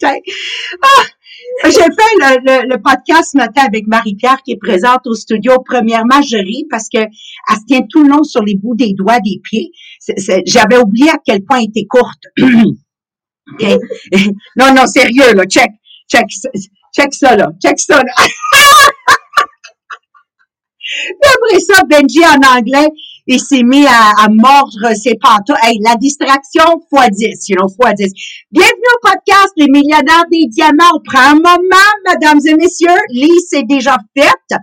j'ai 1.64 1.70
fait 1.72 2.14
le, 2.18 2.68
le, 2.68 2.82
podcast 2.82 3.32
ce 3.32 3.36
matin 3.36 3.62
avec 3.66 3.86
Marie-Pierre 3.86 4.42
qui 4.44 4.52
est 4.52 4.58
présente 4.58 5.06
au 5.06 5.14
studio. 5.14 5.54
Premièrement, 5.64 6.22
je 6.22 6.36
ris 6.36 6.66
parce 6.70 6.88
que 6.88 6.98
elle 6.98 7.56
se 7.56 7.64
tient 7.66 7.82
tout 7.88 8.02
le 8.02 8.10
long 8.10 8.22
sur 8.22 8.42
les 8.42 8.56
bouts 8.56 8.76
des 8.76 8.94
doigts 8.94 9.20
des 9.20 9.40
pieds. 9.42 9.70
J'avais 10.46 10.78
oublié 10.78 11.10
à 11.10 11.18
quel 11.24 11.44
point 11.44 11.58
elle 11.58 11.68
était 11.68 11.86
courte. 11.86 12.22
non, 14.56 14.74
non, 14.74 14.86
sérieux, 14.86 15.34
là, 15.34 15.44
check, 15.44 15.70
check, 16.08 16.26
check 16.94 17.14
ça, 17.14 17.36
là, 17.36 17.48
check 17.62 17.78
ça, 17.78 17.96
là. 17.96 18.12
après 21.22 21.60
ça, 21.60 21.82
Benji 21.88 22.20
en 22.24 22.56
anglais, 22.56 22.88
il 23.26 23.38
s'est 23.38 23.62
mis 23.62 23.86
à, 23.86 24.28
mordre 24.28 24.94
ses 24.94 25.14
pantoufles. 25.14 25.58
Hey, 25.62 25.78
la 25.84 25.94
distraction 25.96 26.64
fois 26.88 27.08
10, 27.08 27.48
you 27.48 27.56
know, 27.56 27.68
fois 27.68 27.92
10. 27.92 28.12
Bienvenue 28.50 28.72
au 28.96 29.08
podcast 29.08 29.52
Les 29.56 29.68
millionnaires 29.68 30.24
des 30.32 30.46
diamants. 30.48 30.90
On 30.96 31.00
prend 31.04 31.30
un 31.30 31.34
moment, 31.34 31.90
mesdames 32.08 32.40
et 32.44 32.54
messieurs. 32.54 32.88
Lise 33.10 33.46
c'est 33.50 33.66
déjà 33.66 33.98
faite 34.16 34.58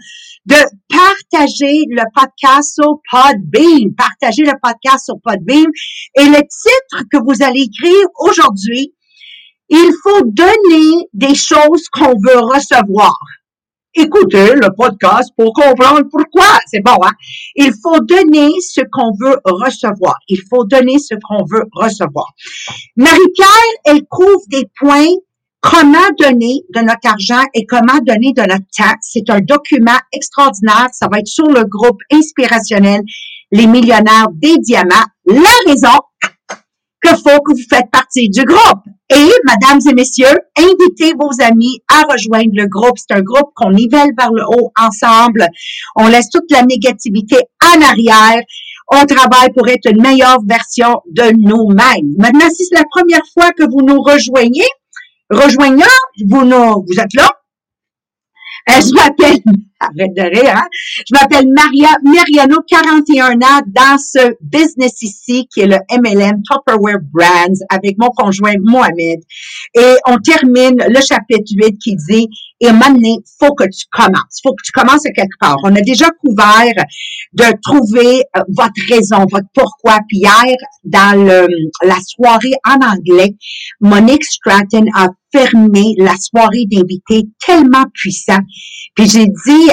de 0.46 0.56
partager 0.90 1.86
le 1.90 2.04
podcast 2.14 2.74
sur 2.76 3.00
Podbeam. 3.10 3.96
Partager 3.96 4.44
le 4.44 4.54
podcast 4.62 5.06
sur 5.06 5.16
Podbeam. 5.24 5.68
Et 6.18 6.26
le 6.26 6.40
titre 6.40 7.04
que 7.12 7.18
vous 7.18 7.44
allez 7.44 7.62
écrire 7.62 8.08
aujourd'hui, 8.20 8.94
il 9.70 9.92
faut 10.04 10.24
donner 10.26 11.08
des 11.14 11.36
choses 11.36 11.88
qu'on 11.92 12.14
veut 12.14 12.40
recevoir 12.40 13.18
écoutez 13.98 14.54
le 14.54 14.70
podcast 14.76 15.32
pour 15.36 15.54
comprendre 15.54 16.02
pourquoi. 16.12 16.60
C'est 16.68 16.82
bon, 16.82 16.98
hein? 17.04 17.12
Il 17.56 17.72
faut 17.82 18.00
donner 18.00 18.50
ce 18.62 18.82
qu'on 18.92 19.12
veut 19.20 19.38
recevoir. 19.46 20.16
Il 20.28 20.40
faut 20.50 20.66
donner 20.66 21.00
ce 21.00 21.16
qu'on 21.16 21.44
veut 21.46 21.66
recevoir. 21.74 22.34
Marie-Pierre, 22.96 23.48
elle 23.86 24.04
couvre 24.10 24.44
des 24.50 24.70
points 24.80 25.16
comment 25.62 26.10
donner 26.20 26.62
de 26.74 26.82
notre 26.82 27.08
argent 27.10 27.44
et 27.54 27.66
comment 27.66 28.00
donner 28.06 28.34
de 28.36 28.42
notre 28.42 28.66
temps. 28.78 28.96
C'est 29.02 29.30
un 29.30 29.40
document 29.40 29.98
extraordinaire. 30.14 30.88
Ça 30.94 31.08
va 31.12 31.20
être 31.20 31.28
sur 31.28 31.48
le 31.48 31.64
groupe 31.66 32.00
inspirationnel 32.12 33.02
Les 33.52 33.66
millionnaires 33.66 34.28
des 34.34 34.58
diamants. 34.60 35.08
La 35.26 35.50
raison 35.66 36.00
que 37.02 37.10
faut 37.10 37.40
que 37.42 37.54
vous 37.54 37.68
faites 37.70 37.90
partie 37.92 38.30
du 38.30 38.44
groupe. 38.44 38.82
Et, 39.10 39.30
mesdames 39.46 39.80
et 39.90 39.94
messieurs, 39.94 40.38
invitez 40.58 41.14
vos 41.18 41.32
amis 41.42 41.80
à 41.90 42.04
rejoindre 42.12 42.52
le 42.54 42.68
groupe. 42.68 42.98
C'est 42.98 43.16
un 43.16 43.22
groupe 43.22 43.52
qu'on 43.56 43.72
nivelle 43.72 44.10
vers 44.18 44.32
le 44.32 44.44
haut 44.44 44.72
ensemble. 44.78 45.48
On 45.96 46.08
laisse 46.08 46.30
toute 46.30 46.52
la 46.52 46.64
négativité 46.64 47.38
en 47.64 47.82
arrière. 47.82 48.42
On 48.90 49.06
travaille 49.06 49.52
pour 49.56 49.68
être 49.68 49.90
une 49.90 50.02
meilleure 50.02 50.40
version 50.46 51.02
de 51.12 51.32
nous-mêmes. 51.38 52.16
Maintenant, 52.18 52.50
si 52.50 52.66
c'est 52.66 52.76
la 52.76 52.86
première 52.90 53.26
fois 53.34 53.52
que 53.52 53.64
vous 53.64 53.86
nous 53.86 54.02
rejoignez, 54.02 54.68
rejoignez, 55.30 55.84
vous, 56.30 56.44
nous, 56.44 56.86
vous 56.86 57.00
êtes 57.00 57.14
là. 57.14 57.30
Euh, 58.70 58.82
je 58.82 58.94
m'appelle 58.94 59.42
arrête 59.80 60.14
de 60.16 60.22
rire, 60.22 60.56
hein? 60.56 60.68
Je 61.08 61.14
m'appelle 61.14 61.48
Maria 61.54 61.90
Mariano, 62.04 62.58
41 62.68 63.34
ans, 63.34 63.62
dans 63.68 63.98
ce 63.98 64.36
business 64.42 65.02
ici 65.02 65.48
qui 65.54 65.62
est 65.62 65.68
le 65.68 65.78
MLM 65.92 66.42
Tupperware 66.44 67.00
Brands 67.14 67.60
avec 67.70 67.96
mon 67.98 68.10
conjoint 68.10 68.56
Mohamed. 68.60 69.20
Et 69.76 69.96
on 70.08 70.18
termine 70.18 70.78
le 70.78 71.02
chapitre 71.02 71.52
8 71.56 71.78
qui 71.78 71.96
dit 72.10 72.30
et 72.60 72.72
maintenant, 72.72 73.18
faut 73.40 73.54
que 73.54 73.66
tu 73.66 73.86
commences. 73.92 74.42
Faut 74.42 74.52
que 74.52 74.64
tu 74.64 74.72
commences 74.72 75.04
quelque 75.04 75.38
part. 75.40 75.58
On 75.64 75.76
a 75.76 75.82
déjà 75.82 76.08
couvert 76.10 76.74
de 77.34 77.44
trouver 77.62 78.24
euh, 78.36 78.42
votre 78.50 78.82
raison, 78.90 79.26
votre 79.30 79.46
pourquoi. 79.54 80.00
Puis 80.08 80.20
hier, 80.20 80.56
dans 80.84 81.24
le, 81.24 81.48
la 81.84 81.98
soirée 82.04 82.54
en 82.68 82.80
anglais, 82.84 83.36
Monique 83.80 84.26
Stratton 84.26 84.86
a 84.96 85.10
fermé 85.32 85.94
la 85.98 86.16
soirée 86.18 86.66
d'invités 86.72 87.28
tellement 87.46 87.86
puissant. 87.94 88.40
Puis 88.96 89.10
j'ai 89.10 89.26
dit 89.26 89.70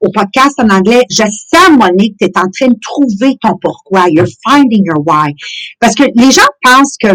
au 0.00 0.10
podcast 0.12 0.54
en 0.58 0.68
anglais, 0.68 1.02
je 1.10 1.22
sens, 1.22 1.70
Monique, 1.70 2.16
tu 2.20 2.26
es 2.26 2.38
en 2.38 2.48
train 2.50 2.68
de 2.68 2.78
trouver 2.80 3.36
ton 3.40 3.54
pourquoi. 3.60 4.06
You're 4.08 4.26
finding 4.46 4.84
your 4.84 5.02
why. 5.06 5.34
Parce 5.80 5.94
que 5.94 6.04
les 6.14 6.30
gens 6.30 6.42
pensent 6.62 6.96
que 7.00 7.08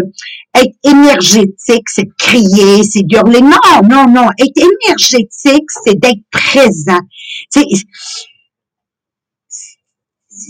être 0.54 0.74
énergétique, 0.84 1.88
c'est 1.88 2.04
de 2.04 2.14
crier, 2.18 2.82
c'est 2.84 3.02
de 3.02 3.16
hurler. 3.16 3.40
Non, 3.40 3.82
non, 3.88 4.08
non. 4.08 4.28
Être 4.38 4.56
énergétique, 4.56 5.68
c'est 5.84 5.98
d'être 5.98 6.22
présent. 6.30 7.00
C'est, 7.50 7.64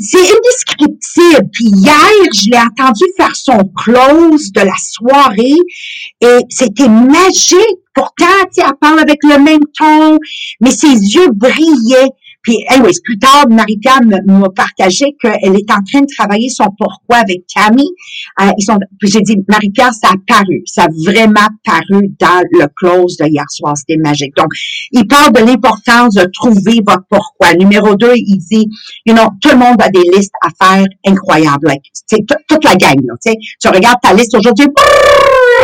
c'est 0.02 0.18
indescriptible. 0.18 1.48
Puis 1.52 1.66
hier, 1.66 1.94
je 2.34 2.50
l'ai 2.50 2.58
entendu 2.58 3.04
faire 3.16 3.34
son 3.34 3.58
close 3.76 4.52
de 4.52 4.60
la 4.60 4.76
soirée 4.78 5.56
et 6.20 6.38
c'était 6.48 6.88
magique. 6.88 7.80
Pourtant, 7.94 8.26
elle 8.56 8.64
parle 8.80 8.98
avec 8.98 9.18
le 9.22 9.38
même 9.38 9.62
ton, 9.78 10.18
mais 10.60 10.70
ses 10.70 10.88
yeux 10.88 11.28
brillaient. 11.32 12.10
Puis, 12.44 12.58
anyways, 12.68 13.00
plus 13.02 13.18
tard, 13.18 13.46
Marie-Pierre 13.48 14.00
m'a 14.02 14.48
partagé 14.54 15.16
qu'elle 15.20 15.56
est 15.56 15.70
en 15.70 15.82
train 15.82 16.02
de 16.02 16.06
travailler 16.16 16.48
son 16.50 16.66
pourquoi 16.78 17.16
avec 17.16 17.44
Tammy. 17.52 17.88
Euh, 18.40 18.50
ils 18.58 18.64
sont, 18.64 18.78
puis 19.00 19.10
j'ai 19.10 19.22
dit, 19.22 19.36
Marie-Pierre, 19.48 19.92
ça 19.94 20.08
a 20.08 20.14
paru. 20.26 20.62
Ça 20.66 20.84
a 20.84 20.88
vraiment 21.06 21.48
paru 21.64 22.08
dans 22.20 22.42
le 22.52 22.66
close 22.76 23.16
de 23.16 23.26
hier 23.26 23.44
soir. 23.48 23.76
C'était 23.76 23.96
magique. 23.96 24.36
Donc, 24.36 24.52
il 24.92 25.06
parle 25.06 25.32
de 25.32 25.40
l'importance 25.40 26.14
de 26.14 26.30
trouver 26.32 26.80
votre 26.86 27.04
pourquoi. 27.10 27.54
Numéro 27.54 27.96
deux, 27.96 28.14
il 28.14 28.38
dit, 28.38 28.68
you 29.06 29.14
know, 29.14 29.28
tout 29.40 29.50
le 29.50 29.56
monde 29.56 29.80
a 29.80 29.88
des 29.88 30.02
listes 30.14 30.34
à 30.42 30.48
faire 30.62 30.84
incroyables. 31.06 31.66
Like, 31.66 31.82
toute 32.48 32.64
la 32.64 32.74
gang, 32.76 33.00
là. 33.06 33.14
Tu 33.24 33.68
regardes 33.68 34.00
ta 34.02 34.12
liste 34.12 34.36
aujourd'hui, 34.36 34.66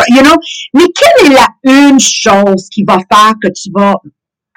you 0.08 0.22
know. 0.22 0.36
Mais 0.74 0.86
quelle 0.94 1.30
est 1.30 1.34
la 1.34 1.47
une 1.64 2.00
chose 2.00 2.68
qui 2.72 2.84
va 2.84 2.98
faire 3.10 3.34
que 3.42 3.48
tu 3.48 3.70
vas 3.74 3.94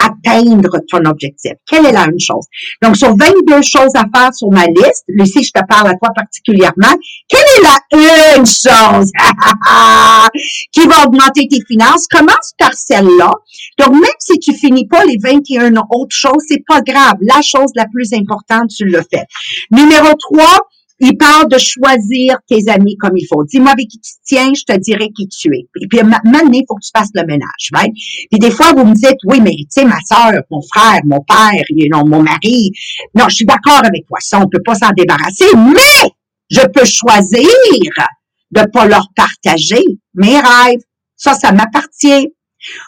atteindre 0.05 0.79
ton 0.89 1.05
objectif? 1.05 1.53
Quelle 1.67 1.85
est 1.85 1.91
la 1.91 2.05
une 2.05 2.19
chose? 2.19 2.45
Donc, 2.81 2.97
sur 2.97 3.09
22 3.15 3.61
choses 3.61 3.91
à 3.95 4.05
faire 4.13 4.33
sur 4.33 4.49
ma 4.51 4.65
liste, 4.65 5.03
Lucie, 5.07 5.43
je 5.43 5.51
te 5.51 5.65
parle 5.65 5.87
à 5.87 5.95
toi 5.95 6.09
particulièrement, 6.15 6.95
quelle 7.27 7.39
est 7.39 7.63
la 7.63 8.37
une 8.37 8.45
chose 8.45 9.11
qui 10.71 10.87
va 10.87 11.05
augmenter 11.05 11.47
tes 11.47 11.61
finances? 11.67 12.07
Commence 12.07 12.53
par 12.57 12.73
celle-là. 12.73 13.31
Donc, 13.79 13.91
même 13.93 14.19
si 14.19 14.39
tu 14.39 14.53
finis 14.53 14.87
pas 14.87 15.03
les 15.05 15.17
21 15.21 15.75
autres 15.75 16.15
choses, 16.15 16.43
c'est 16.47 16.63
pas 16.67 16.81
grave. 16.81 17.15
La 17.21 17.41
chose 17.41 17.71
la 17.75 17.85
plus 17.85 18.13
importante, 18.13 18.69
tu 18.69 18.85
le 18.85 19.01
fais. 19.09 19.25
Numéro 19.71 20.13
3, 20.31 20.45
il 21.03 21.17
parle 21.17 21.49
de 21.49 21.57
choisir 21.57 22.37
tes 22.47 22.69
amis 22.69 22.95
comme 22.97 23.17
il 23.17 23.27
faut. 23.27 23.43
Dis-moi 23.43 23.71
avec 23.71 23.87
qui 23.87 23.99
tu 23.99 24.11
tiens, 24.23 24.51
je 24.55 24.63
te 24.63 24.79
dirai 24.79 25.09
qui 25.09 25.27
tu 25.27 25.49
es. 25.53 25.67
Et 25.81 25.87
puis 25.87 26.01
maintenant, 26.01 26.39
il 26.51 26.63
faut 26.65 26.75
que 26.75 26.85
tu 26.85 26.91
fasses 26.95 27.09
le 27.13 27.25
ménage. 27.25 27.91
Puis 28.31 28.39
des 28.39 28.51
fois, 28.51 28.71
vous 28.73 28.85
me 28.85 28.93
dites, 28.93 29.19
oui, 29.25 29.41
mais 29.41 29.51
tu 29.51 29.65
sais, 29.69 29.85
ma 29.85 29.99
soeur, 30.07 30.41
mon 30.49 30.61
frère, 30.73 31.01
mon 31.03 31.19
père, 31.19 31.63
you 31.69 31.87
mon 32.05 32.23
mari. 32.23 32.71
Non, 33.15 33.27
je 33.27 33.35
suis 33.35 33.45
d'accord 33.45 33.81
avec 33.83 34.07
toi. 34.07 34.17
Ça, 34.21 34.39
on 34.39 34.47
peut 34.47 34.61
pas 34.63 34.75
s'en 34.75 34.91
débarrasser, 34.95 35.53
mais 35.55 36.09
je 36.49 36.65
peux 36.67 36.85
choisir 36.85 37.49
de 38.51 38.61
pas 38.71 38.85
leur 38.85 39.07
partager 39.13 39.83
mes 40.13 40.39
rêves. 40.39 40.79
Ça, 41.17 41.33
ça 41.33 41.51
m'appartient. 41.51 42.29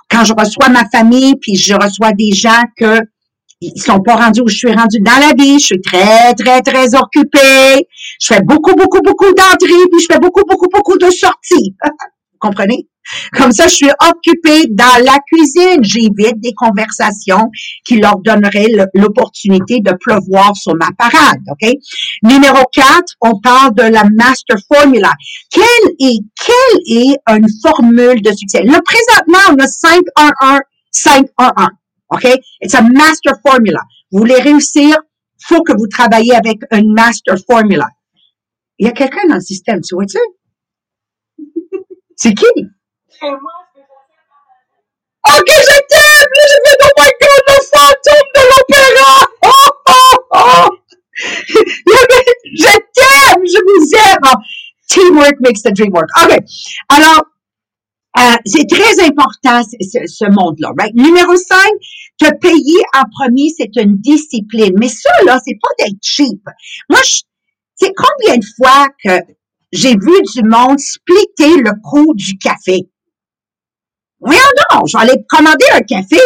Quand 0.09 0.23
je 0.23 0.33
reçois 0.33 0.69
ma 0.69 0.87
famille, 0.89 1.35
puis 1.41 1.55
je 1.55 1.73
reçois 1.73 2.13
des 2.13 2.31
gens 2.31 2.63
que 2.77 3.01
ils 3.75 3.81
sont 3.81 3.99
pas 3.99 4.15
rendus 4.15 4.41
où 4.41 4.47
je 4.47 4.55
suis 4.55 4.71
rendue 4.73 4.99
dans 4.99 5.19
la 5.19 5.33
vie. 5.37 5.59
Je 5.59 5.65
suis 5.65 5.81
très, 5.81 6.33
très, 6.33 6.61
très 6.61 6.95
occupée. 6.95 7.87
Je 8.21 8.27
fais 8.27 8.41
beaucoup, 8.41 8.73
beaucoup, 8.75 9.01
beaucoup 9.03 9.33
d'entrées, 9.33 9.87
puis 9.91 10.01
je 10.01 10.13
fais 10.13 10.19
beaucoup, 10.19 10.43
beaucoup, 10.47 10.67
beaucoup 10.71 10.97
de 10.97 11.09
sorties. 11.09 11.75
Vous 11.83 12.39
comprenez? 12.39 12.87
Comme 13.33 13.51
ça, 13.51 13.67
je 13.67 13.75
suis 13.75 13.89
occupée 14.09 14.67
dans 14.71 15.03
la 15.03 15.17
cuisine. 15.31 15.83
J'évite 15.83 16.39
des 16.39 16.53
conversations 16.53 17.49
qui 17.85 17.97
leur 17.97 18.17
donneraient 18.17 18.67
l'opportunité 18.93 19.79
de 19.79 19.93
pleuvoir 19.99 20.55
sur 20.55 20.73
ma 20.75 20.89
parade, 20.97 21.39
OK? 21.51 21.69
Numéro 22.23 22.63
4, 22.73 23.03
on 23.21 23.39
parle 23.39 23.75
de 23.75 23.83
la 23.83 24.03
master 24.15 24.57
formula. 24.73 25.13
Quelle 25.51 25.63
est, 25.99 26.19
quelle 26.43 26.97
est 26.97 27.17
une 27.27 27.47
formule 27.61 28.21
de 28.21 28.31
succès? 28.31 28.63
Là, 28.63 28.79
présentement, 28.83 29.55
on 29.55 29.63
a 29.63 29.67
5 29.67 30.01
1 30.17 30.31
1 30.41 30.59
5 30.91 31.25
1 31.37 31.51
1 31.57 31.67
OK? 32.09 32.25
It's 32.61 32.75
a 32.75 32.81
master 32.81 33.33
formula. 33.45 33.81
Vous 34.11 34.19
voulez 34.19 34.39
réussir, 34.39 34.97
faut 35.47 35.63
que 35.63 35.73
vous 35.73 35.87
travaillez 35.87 36.35
avec 36.35 36.59
une 36.71 36.93
master 36.93 37.35
formula. 37.49 37.87
Il 38.77 38.87
y 38.87 38.89
a 38.89 38.93
quelqu'un 38.93 39.27
dans 39.27 39.35
le 39.35 39.41
système, 39.41 39.81
tu 39.81 39.95
vois-tu? 39.95 40.19
C'est 42.15 42.33
qui? 42.33 42.45
Ok, 45.27 45.49
je 45.49 45.79
t'aime! 45.89 46.33
Je 46.35 46.57
fais, 46.65 46.77
oh 46.83 46.93
my 46.97 47.11
god, 47.21 47.41
le 47.47 47.57
fantôme 47.73 48.29
de 48.35 48.41
l'opéra! 48.51 49.13
Oh, 49.43 49.71
oh, 49.87 50.15
oh! 50.31 50.69
je 52.53 52.73
t'aime! 52.93 53.43
Je 53.45 53.59
vous 53.65 53.85
aime! 53.95 54.29
Teamwork 54.87 55.35
makes 55.39 55.63
the 55.63 55.71
dream 55.71 55.91
work. 55.91 56.09
OK. 56.21 56.37
Alors, 56.89 57.25
euh, 58.17 58.35
c'est 58.45 58.67
très 58.69 59.05
important, 59.05 59.61
ce, 59.63 60.31
monde-là. 60.31 60.71
Right? 60.77 60.95
Numéro 60.95 61.35
5, 61.35 61.57
te 62.17 62.33
payer 62.37 62.79
en 62.97 63.03
premier, 63.19 63.49
c'est 63.57 63.75
une 63.75 63.97
discipline. 63.97 64.73
Mais 64.77 64.87
ça, 64.87 65.09
là, 65.25 65.37
c'est 65.45 65.57
pas 65.61 65.85
d'être 65.85 65.97
cheap. 66.01 66.41
Moi, 66.89 66.99
c'est 67.75 67.91
combien 67.93 68.37
de 68.37 68.45
fois 68.55 68.87
que 69.03 69.33
j'ai 69.73 69.95
vu 69.95 70.21
du 70.33 70.43
monde 70.43 70.79
splitter 70.79 71.57
le 71.57 71.71
coût 71.83 72.13
du 72.15 72.37
café? 72.37 72.89
Oui 74.21 74.35
ou 74.35 74.75
non, 74.75 74.85
je 74.85 74.97
vais 74.97 75.21
commander 75.27 75.65
un 75.73 75.81
café. 75.81 76.21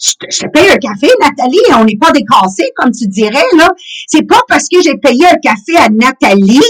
Je 0.00 0.12
te, 0.12 0.26
je 0.30 0.40
te 0.40 0.48
paye 0.48 0.68
un 0.68 0.76
café, 0.76 1.08
Nathalie, 1.20 1.60
on 1.76 1.84
n'est 1.84 1.96
pas 1.96 2.12
décassé, 2.12 2.70
comme 2.76 2.92
tu 2.92 3.06
dirais, 3.08 3.44
là. 3.56 3.68
C'est 4.06 4.26
pas 4.26 4.40
parce 4.48 4.68
que 4.68 4.80
j'ai 4.80 4.96
payé 4.96 5.26
un 5.26 5.38
café 5.38 5.76
à 5.76 5.88
Nathalie 5.88 6.60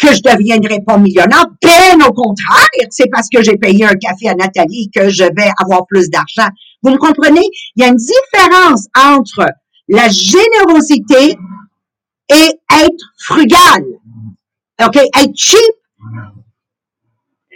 que 0.00 0.14
je 0.14 0.20
deviendrai 0.22 0.80
pas 0.86 0.96
millionnaire. 0.96 1.44
Bien 1.60 2.06
au 2.06 2.12
contraire, 2.12 2.66
c'est 2.90 3.08
parce 3.10 3.28
que 3.28 3.42
j'ai 3.42 3.56
payé 3.56 3.84
un 3.84 3.94
café 3.94 4.28
à 4.28 4.34
Nathalie 4.34 4.90
que 4.94 5.08
je 5.08 5.24
vais 5.24 5.50
avoir 5.58 5.86
plus 5.86 6.08
d'argent. 6.08 6.48
Vous 6.82 6.92
me 6.92 6.96
comprenez? 6.96 7.44
Il 7.76 7.82
y 7.82 7.84
a 7.84 7.88
une 7.88 7.96
différence 7.96 8.86
entre 8.96 9.46
la 9.88 10.08
générosité 10.08 11.36
et 12.30 12.50
être 12.82 13.04
frugal. 13.18 13.84
OK? 14.82 14.96
Être 14.96 15.36
cheap. 15.36 15.60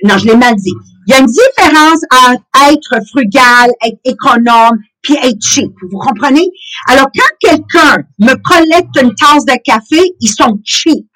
Non, 0.02 0.18
je 0.18 0.26
l'ai 0.26 0.36
mal 0.36 0.54
dit. 0.56 0.74
Il 1.06 1.12
y 1.12 1.16
a 1.16 1.20
une 1.20 1.26
différence 1.26 2.00
entre 2.10 2.42
être 2.70 3.06
frugal, 3.10 3.70
être 3.86 3.98
économe, 4.04 4.78
puis 5.02 5.14
être 5.22 5.40
cheap. 5.40 5.70
Vous 5.90 5.98
comprenez? 5.98 6.46
Alors, 6.88 7.06
quand 7.14 7.50
quelqu'un 7.50 8.02
me 8.18 8.34
collecte 8.42 8.96
une 9.00 9.14
tasse 9.14 9.44
de 9.44 9.56
café, 9.64 10.02
ils 10.20 10.28
sont 10.28 10.58
cheap. 10.64 11.06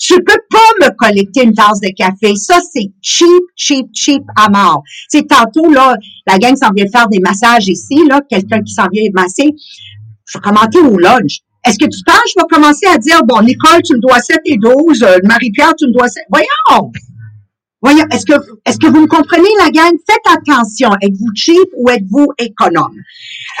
Tu 0.00 0.14
peux 0.14 0.40
pas 0.50 0.86
me 0.86 0.90
collecter 0.96 1.44
une 1.44 1.54
tasse 1.54 1.80
de 1.80 1.90
café. 1.94 2.34
Ça, 2.34 2.58
c'est 2.72 2.90
cheap, 3.02 3.28
cheap, 3.54 3.86
cheap 3.94 4.22
à 4.34 4.48
mort. 4.48 4.82
C'est 5.10 5.28
tantôt, 5.28 5.70
là, 5.70 5.94
la 6.26 6.38
gang 6.38 6.56
s'en 6.56 6.70
vient 6.74 6.86
faire 6.90 7.06
des 7.08 7.20
massages 7.20 7.68
ici, 7.68 7.96
là, 8.08 8.20
quelqu'un 8.28 8.62
qui 8.62 8.72
s'en 8.72 8.88
vient 8.90 9.06
masser. 9.12 9.50
Je 10.24 10.38
vais 10.38 10.42
commenter 10.42 10.78
au 10.78 10.96
lunch. 10.96 11.40
Est-ce 11.66 11.78
que 11.78 11.84
tu 11.84 12.02
penses 12.06 12.16
que 12.16 12.30
je 12.34 12.40
vais 12.40 12.48
commencer 12.50 12.86
à 12.86 12.96
dire, 12.96 13.20
bon, 13.24 13.42
Nicole, 13.42 13.82
tu 13.84 13.94
me 13.94 14.00
dois 14.00 14.20
7 14.20 14.38
et 14.46 14.56
12, 14.56 15.02
euh, 15.02 15.18
Marie-Pierre, 15.24 15.74
tu 15.78 15.86
me 15.86 15.92
dois 15.92 16.08
7. 16.08 16.24
Voyons! 16.30 16.90
Voyons, 17.82 18.04
est-ce 18.10 18.24
que, 18.24 18.34
est-ce 18.64 18.78
que 18.78 18.86
vous 18.86 19.02
me 19.02 19.06
comprenez, 19.06 19.48
la 19.58 19.70
gang? 19.70 19.92
Faites 20.08 20.18
attention. 20.26 20.90
Êtes-vous 21.02 21.30
cheap 21.34 21.68
ou 21.76 21.90
êtes-vous 21.90 22.28
économe? 22.38 22.94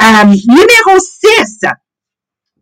Euh, 0.00 0.24
numéro 0.24 0.98
6. 0.98 1.60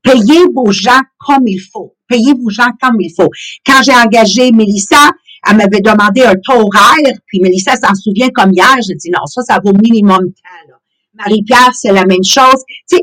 Payez 0.02 0.44
vos 0.54 0.70
gens 0.70 1.00
comme 1.18 1.46
il 1.46 1.60
faut. 1.60 1.94
Payez 2.08 2.34
vos 2.34 2.50
gens 2.50 2.70
comme 2.80 3.00
il 3.00 3.12
faut. 3.14 3.30
Quand 3.66 3.82
j'ai 3.84 3.94
engagé 3.94 4.50
Mélissa, 4.52 5.10
elle 5.48 5.56
m'avait 5.56 5.80
demandé 5.80 6.22
un 6.22 6.34
taux 6.34 6.66
horaire, 6.66 7.14
puis 7.26 7.40
Mélissa 7.40 7.76
s'en 7.76 7.94
souvient 7.94 8.28
comme 8.30 8.52
hier. 8.52 8.76
J'ai 8.86 8.94
dit 8.94 9.10
non, 9.10 9.24
ça, 9.26 9.42
ça 9.42 9.60
vaut 9.64 9.72
minimum 9.72 10.24
temps. 10.24 10.74
Marie-Pierre, 11.14 11.74
c'est 11.74 11.92
la 11.92 12.04
même 12.04 12.22
chose. 12.22 12.62
Tu 12.88 12.96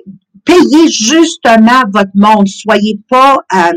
payez 0.45 0.87
justement 0.89 1.83
votre 1.91 2.11
monde. 2.13 2.47
Soyez 2.47 2.99
pas 3.09 3.37
euh, 3.53 3.71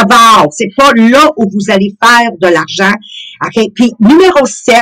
avare. 0.00 0.46
C'est 0.52 0.70
pas 0.76 0.92
là 0.94 1.30
où 1.36 1.48
vous 1.50 1.72
allez 1.72 1.96
faire 2.02 2.30
de 2.40 2.48
l'argent. 2.48 2.94
OK? 3.44 3.64
Puis 3.74 3.92
numéro 4.00 4.46
7, 4.46 4.76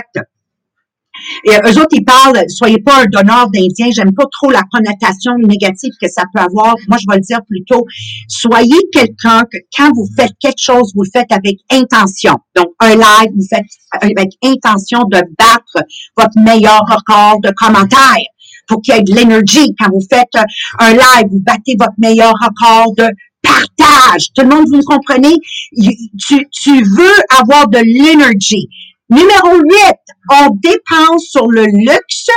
et 1.45 1.51
eux 1.51 1.79
autres, 1.79 1.93
ils 1.93 2.05
parlent, 2.05 2.45
soyez 2.49 2.79
pas 2.79 3.03
un 3.03 3.07
donneur 3.07 3.49
d'Indien. 3.51 3.89
J'aime 3.95 4.15
pas 4.15 4.27
trop 4.31 4.51
la 4.51 4.63
connotation 4.73 5.33
négative 5.39 5.93
que 6.01 6.09
ça 6.09 6.25
peut 6.33 6.41
avoir. 6.41 6.75
Moi, 6.89 6.99
je 7.01 7.07
vais 7.09 7.17
le 7.17 7.23
dire 7.23 7.41
plutôt, 7.49 7.85
soyez 8.29 8.79
quelqu'un 8.93 9.43
que 9.51 9.59
quand 9.77 9.91
vous 9.95 10.09
faites 10.17 10.33
quelque 10.41 10.61
chose, 10.61 10.93
vous 10.95 11.03
le 11.03 11.11
faites 11.13 11.33
avec 11.33 11.59
intention. 11.71 12.39
Donc, 12.57 12.69
un 12.81 12.95
live, 12.95 13.31
vous 13.35 13.47
faites 13.49 13.67
avec 14.01 14.31
intention 14.43 15.01
de 15.11 15.21
battre 15.39 15.87
votre 16.17 16.39
meilleur 16.39 16.81
record 16.81 17.41
de 17.41 17.51
commentaires 17.57 18.29
pour 18.69 18.81
qu'il 18.81 18.95
y 18.95 18.99
ait 18.99 19.03
de 19.03 19.15
l'énergie. 19.15 19.75
Quand 19.79 19.91
vous 19.91 20.05
faites 20.11 20.35
un 20.79 20.93
live, 20.93 21.29
vous 21.31 21.41
battez 21.41 21.77
votre 21.79 21.95
meilleur 21.99 22.33
record 22.33 22.95
de 22.97 23.09
partage. 23.43 24.29
Tout 24.35 24.43
le 24.43 24.55
monde, 24.55 24.67
vous 24.71 24.83
comprenez? 24.83 25.35
Tu 25.77 26.85
veux 26.85 27.39
avoir 27.41 27.69
de 27.69 27.79
l'énergie. 27.79 28.69
Numéro 29.13 29.61
8, 29.61 29.95
on 30.31 30.49
dépense 30.63 31.25
sur 31.25 31.47
le 31.47 31.67
luxe 31.67 32.29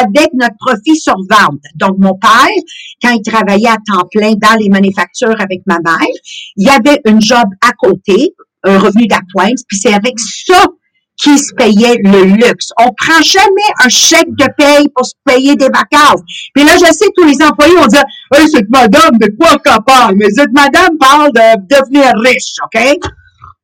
avec 0.00 0.28
notre 0.34 0.56
profit 0.58 0.96
sur 0.96 1.14
vente. 1.30 1.62
Donc, 1.76 1.98
mon 1.98 2.14
père, 2.14 2.48
quand 3.00 3.12
il 3.12 3.22
travaillait 3.22 3.68
à 3.68 3.76
temps 3.76 4.08
plein 4.10 4.32
dans 4.32 4.58
les 4.58 4.68
manufactures 4.68 5.40
avec 5.40 5.60
ma 5.66 5.76
mère, 5.84 6.08
il 6.56 6.66
y 6.66 6.68
avait 6.68 7.00
une 7.06 7.20
job 7.20 7.44
à 7.62 7.70
côté, 7.78 8.34
un 8.64 8.76
revenu 8.76 9.06
d'appoint, 9.06 9.54
puis 9.68 9.78
c'est 9.78 9.94
avec 9.94 10.18
ça 10.18 10.64
qu'il 11.16 11.38
se 11.38 11.54
payait 11.54 11.96
le 12.02 12.24
luxe. 12.24 12.70
On 12.76 12.90
prend 12.98 13.22
jamais 13.22 13.70
un 13.84 13.88
chèque 13.88 14.34
de 14.36 14.48
paye 14.58 14.88
pour 14.96 15.06
se 15.06 15.14
payer 15.24 15.54
des 15.54 15.68
vacances. 15.68 16.22
Puis 16.56 16.64
là, 16.64 16.72
je 16.76 16.92
sais, 16.92 17.06
tous 17.16 17.24
les 17.24 17.40
employés 17.40 17.76
vont 17.76 17.86
dire, 17.86 18.02
hey, 18.34 18.48
cette 18.48 18.68
madame, 18.68 19.16
de 19.20 19.32
quoi 19.38 19.56
qu'elle 19.64 19.76
parle? 19.86 20.16
Mais 20.16 20.30
cette 20.30 20.52
madame 20.52 20.98
parle 20.98 21.30
de 21.32 21.76
devenir 21.76 22.12
riche, 22.16 22.54
OK? 22.64 22.98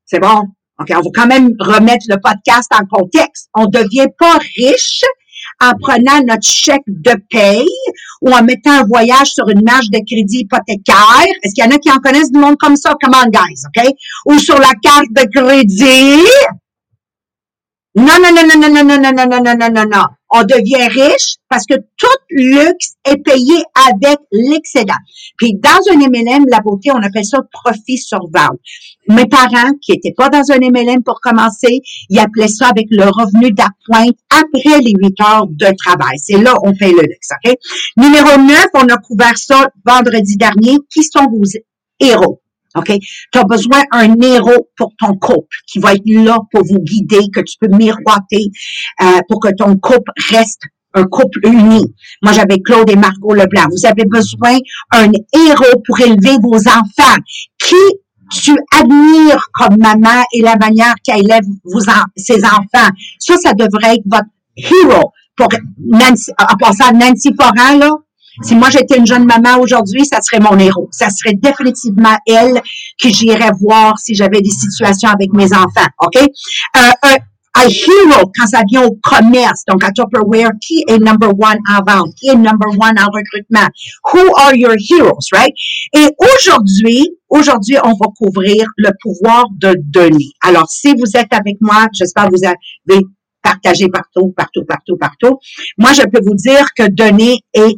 C'est 0.07 0.21
bon. 0.21 0.45
OK, 0.83 0.97
on 0.97 1.01
va 1.01 1.11
quand 1.15 1.27
même 1.27 1.55
remettre 1.59 2.05
le 2.09 2.17
podcast 2.23 2.71
en 2.73 2.85
contexte. 2.87 3.49
On 3.55 3.63
ne 3.63 3.71
devient 3.71 4.09
pas 4.19 4.39
riche 4.57 5.05
en 5.61 5.73
prenant 5.81 6.21
notre 6.27 6.47
chèque 6.47 6.83
de 6.87 7.15
paye 7.31 7.67
ou 8.21 8.33
en 8.33 8.43
mettant 8.43 8.73
un 8.73 8.85
voyage 8.85 9.29
sur 9.29 9.49
une 9.49 9.63
marge 9.63 9.91
de 9.91 9.99
crédit 9.99 10.41
hypothécaire. 10.41 11.35
Est-ce 11.43 11.55
qu'il 11.55 11.65
y 11.65 11.67
en 11.67 11.71
a 11.71 11.79
qui 11.79 11.91
en 11.91 11.99
connaissent 11.99 12.33
du 12.33 12.39
monde 12.39 12.57
comme 12.59 12.77
ça? 12.77 12.95
Come 13.01 13.15
on, 13.15 13.31
guys, 13.31 13.63
OK? 13.67 13.95
Ou 14.27 14.39
sur 14.39 14.59
la 14.59 14.73
carte 14.83 15.07
de 15.11 15.25
crédit. 15.35 16.29
Non, 17.95 18.15
non, 18.23 18.33
non, 18.35 18.43
non, 18.49 18.59
non, 18.59 18.85
non, 18.85 18.85
non, 18.85 19.03
non, 19.03 19.13
non, 19.13 19.27
non, 19.29 19.43
non, 19.43 19.57
non, 19.59 19.71
non, 19.71 19.85
non. 19.85 20.05
On 20.31 20.43
devient 20.45 20.87
riche 20.89 21.37
parce 21.51 21.67
que 21.67 21.75
tout 21.75 22.07
luxe 22.31 22.95
est 23.05 23.23
payé 23.23 23.63
avec 23.87 24.19
l'excédent. 24.31 24.97
Puis 25.37 25.55
dans 25.55 25.93
un 25.93 25.97
MLM, 25.97 26.47
la 26.49 26.61
beauté, 26.61 26.91
on 26.91 27.03
appelle 27.03 27.27
ça 27.27 27.39
profit 27.53 27.99
sur 27.99 28.21
vente. 28.33 28.59
Mes 29.09 29.27
parents, 29.27 29.73
qui 29.81 29.93
étaient 29.93 30.15
pas 30.17 30.29
dans 30.29 30.43
un 30.51 30.59
MLM 30.59 31.03
pour 31.03 31.21
commencer, 31.21 31.81
ils 32.09 32.19
appelaient 32.19 32.49
ça 32.49 32.69
avec 32.69 32.87
le 32.91 33.05
revenu 33.05 33.51
d'appointe 33.51 34.17
après 34.31 34.79
les 34.81 34.93
huit 34.97 35.21
heures 35.21 35.47
de 35.49 35.67
travail. 35.77 36.19
C'est 36.19 36.39
là 36.39 36.55
on 36.63 36.75
fait 36.75 36.93
le 36.93 37.03
luxe, 37.03 37.29
OK? 37.45 37.55
Numéro 37.97 38.39
9, 38.39 38.67
on 38.75 38.89
a 38.89 38.97
couvert 38.99 39.37
ça 39.37 39.69
vendredi 39.85 40.37
dernier. 40.37 40.79
Qui 40.93 41.03
sont 41.03 41.27
vos 41.31 41.43
héros? 42.01 42.41
OK? 42.77 42.93
Tu 43.33 43.39
as 43.39 43.45
besoin 43.45 43.83
d'un 43.93 44.21
héros 44.21 44.69
pour 44.77 44.93
ton 44.99 45.15
couple 45.15 45.57
qui 45.67 45.79
va 45.79 45.95
être 45.95 46.07
là 46.07 46.39
pour 46.51 46.65
vous 46.65 46.79
guider, 46.79 47.21
que 47.35 47.41
tu 47.41 47.57
peux 47.61 47.69
miroiter 47.69 48.51
euh, 49.03 49.21
pour 49.29 49.41
que 49.41 49.53
ton 49.55 49.77
couple 49.77 50.13
reste 50.31 50.63
un 50.95 51.05
couple 51.05 51.41
uni. 51.45 51.83
Moi, 52.23 52.33
j'avais 52.33 52.61
Claude 52.61 52.91
et 52.91 52.97
Margot 52.97 53.35
Leblanc. 53.35 53.67
Vous 53.71 53.87
avez 53.87 54.05
besoin 54.05 54.59
d'un 54.93 55.11
héros 55.35 55.81
pour 55.87 56.01
élever 56.01 56.37
vos 56.43 56.57
enfants. 56.69 57.19
Qui 57.59 57.75
tu 58.33 58.57
admires 58.79 59.47
comme 59.53 59.77
maman 59.79 60.23
et 60.33 60.41
la 60.41 60.57
manière 60.57 60.95
qu'elle 61.05 61.21
élève 61.21 61.45
vos 61.65 61.81
ses 62.17 62.45
enfants. 62.45 62.91
Ça, 63.19 63.37
ça 63.37 63.53
devrait 63.55 63.97
être 63.97 64.05
votre 64.07 64.29
héros. 64.57 65.13
Pour 65.35 65.49
Nancy, 65.79 66.31
en 66.39 66.57
passant 66.57 66.89
à 66.89 66.93
Nancy 66.93 67.31
Foran, 67.35 67.79
là, 67.79 67.91
si 68.43 68.55
moi 68.55 68.69
j'étais 68.71 68.99
une 68.99 69.07
jeune 69.07 69.25
maman 69.25 69.59
aujourd'hui, 69.61 70.05
ça 70.05 70.21
serait 70.21 70.41
mon 70.41 70.59
héros. 70.59 70.89
Ça 70.91 71.09
serait 71.09 71.35
définitivement 71.35 72.17
elle 72.27 72.61
que 73.03 73.09
j'irais 73.09 73.51
voir 73.61 73.99
si 73.99 74.15
j'avais 74.15 74.41
des 74.41 74.51
situations 74.51 75.11
avec 75.11 75.33
mes 75.33 75.53
enfants. 75.55 75.89
OK? 76.01 76.17
Euh, 76.17 77.17
un 77.55 77.69
hero 77.69 78.31
quand 78.37 78.47
ça 78.47 78.63
vient 78.69 78.85
au 78.85 78.99
commerce, 79.03 79.65
donc 79.69 79.85
à 79.85 79.91
Tupperware, 79.91 80.51
qui 80.61 80.85
est 80.89 80.99
number 80.99 81.31
one 81.31 81.59
en 81.69 81.83
vente, 81.87 82.15
qui 82.17 82.29
est 82.29 82.35
number 82.35 82.69
one 82.71 82.99
en 82.99 83.09
recrutement. 83.13 83.69
Who 84.13 84.21
are 84.37 84.55
your 84.55 84.75
heroes, 84.91 85.29
right? 85.33 85.53
Et 85.95 86.09
aujourd'hui, 86.19 87.11
aujourd'hui, 87.29 87.77
on 87.85 87.93
va 87.93 88.07
couvrir 88.19 88.65
le 88.77 88.91
pouvoir 89.03 89.45
de 89.59 89.75
donner. 89.79 90.31
Alors, 90.43 90.69
si 90.69 90.93
vous 90.95 91.17
êtes 91.17 91.33
avec 91.33 91.57
moi, 91.61 91.87
j'espère 91.93 92.27
que 92.27 92.31
vous 92.31 92.47
avez 92.47 93.05
partagé 93.43 93.89
partout, 93.89 94.33
partout, 94.37 94.65
partout, 94.67 94.97
partout. 94.97 95.39
Moi, 95.79 95.93
je 95.93 96.03
peux 96.03 96.21
vous 96.25 96.35
dire 96.35 96.67
que 96.77 96.89
donner 96.89 97.41
est 97.55 97.75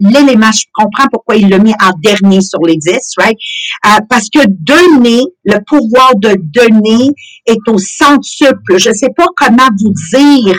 l'élément, 0.00 0.52
je 0.52 0.64
comprends 0.72 1.08
pourquoi 1.10 1.36
il 1.36 1.48
l'a 1.48 1.58
mis 1.58 1.74
en 1.74 1.90
dernier 2.02 2.40
sur 2.40 2.60
les 2.60 2.76
10, 2.76 3.14
right? 3.18 3.36
Euh, 3.86 4.00
parce 4.08 4.28
que 4.30 4.40
donner, 4.46 5.22
le 5.44 5.58
pouvoir 5.66 6.16
de 6.16 6.36
donner 6.38 7.10
est 7.46 7.68
au 7.68 7.78
centuple. 7.78 8.78
Je 8.78 8.90
ne 8.90 8.94
sais 8.94 9.10
pas 9.16 9.26
comment 9.36 9.68
vous 9.78 9.92
dire 10.12 10.58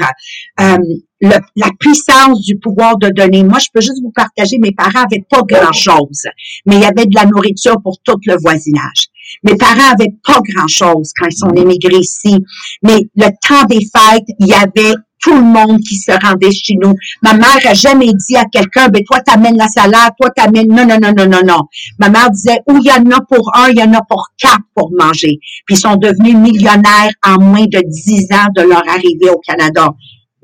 euh, 0.60 0.77
la 1.22 1.69
puissance 1.79 2.41
du 2.43 2.57
pouvoir 2.60 2.98
de 2.98 3.10
donner. 3.10 3.43
Moi, 3.43 3.60
je 3.60 3.67
peux 3.74 3.81
juste 3.81 4.01
vous 4.01 4.12
partager, 4.12 4.57
mes 4.60 4.72
parents 4.72 5.05
avaient 5.10 5.25
pas 5.29 5.41
grand-chose, 5.41 6.24
mais 6.65 6.75
il 6.75 6.81
y 6.81 6.86
avait 6.86 7.05
de 7.05 7.15
la 7.15 7.25
nourriture 7.25 7.81
pour 7.81 7.98
tout 8.03 8.19
le 8.25 8.36
voisinage. 8.39 9.07
Mes 9.44 9.56
parents 9.56 9.94
avaient 9.94 10.13
pas 10.25 10.39
grand-chose 10.53 11.12
quand 11.17 11.27
ils 11.29 11.38
sont 11.38 11.53
émigrés 11.53 12.00
ici, 12.00 12.44
mais 12.84 13.00
le 13.15 13.29
temps 13.48 13.65
des 13.65 13.79
fêtes, 13.79 14.25
il 14.39 14.48
y 14.48 14.53
avait 14.53 14.96
tout 15.20 15.36
le 15.36 15.41
monde 15.41 15.79
qui 15.79 15.96
se 15.96 16.12
rendait 16.12 16.51
chez 16.51 16.75
nous. 16.82 16.94
Ma 17.22 17.34
mère 17.34 17.60
a 17.65 17.74
jamais 17.74 18.12
dit 18.13 18.36
à 18.36 18.46
quelqu'un, 18.46 18.89
ben 18.89 19.03
toi 19.03 19.20
t'amènes 19.22 19.58
la 19.58 19.67
salade, 19.67 20.12
toi 20.20 20.29
t'amènes, 20.36 20.67
non, 20.67 20.86
non, 20.86 21.00
non, 21.01 21.12
non, 21.17 21.27
non, 21.27 21.41
non. 21.46 21.62
Ma 22.00 22.10
mère 22.10 22.29
disait, 22.29 22.60
où 22.67 22.77
il 22.77 22.86
y 22.86 22.91
en 22.91 23.10
a 23.12 23.20
pour 23.29 23.51
un, 23.56 23.70
il 23.70 23.77
y 23.77 23.84
en 23.84 23.94
a 23.94 24.01
pour 24.08 24.27
quatre 24.38 24.62
pour 24.75 24.91
manger. 24.98 25.39
Puis 25.65 25.75
ils 25.75 25.79
sont 25.79 25.96
devenus 25.96 26.36
millionnaires 26.36 27.12
en 27.25 27.41
moins 27.41 27.65
de 27.65 27.82
dix 27.88 28.27
ans 28.32 28.48
de 28.56 28.62
leur 28.62 28.88
arrivée 28.88 29.29
au 29.29 29.39
Canada. 29.39 29.89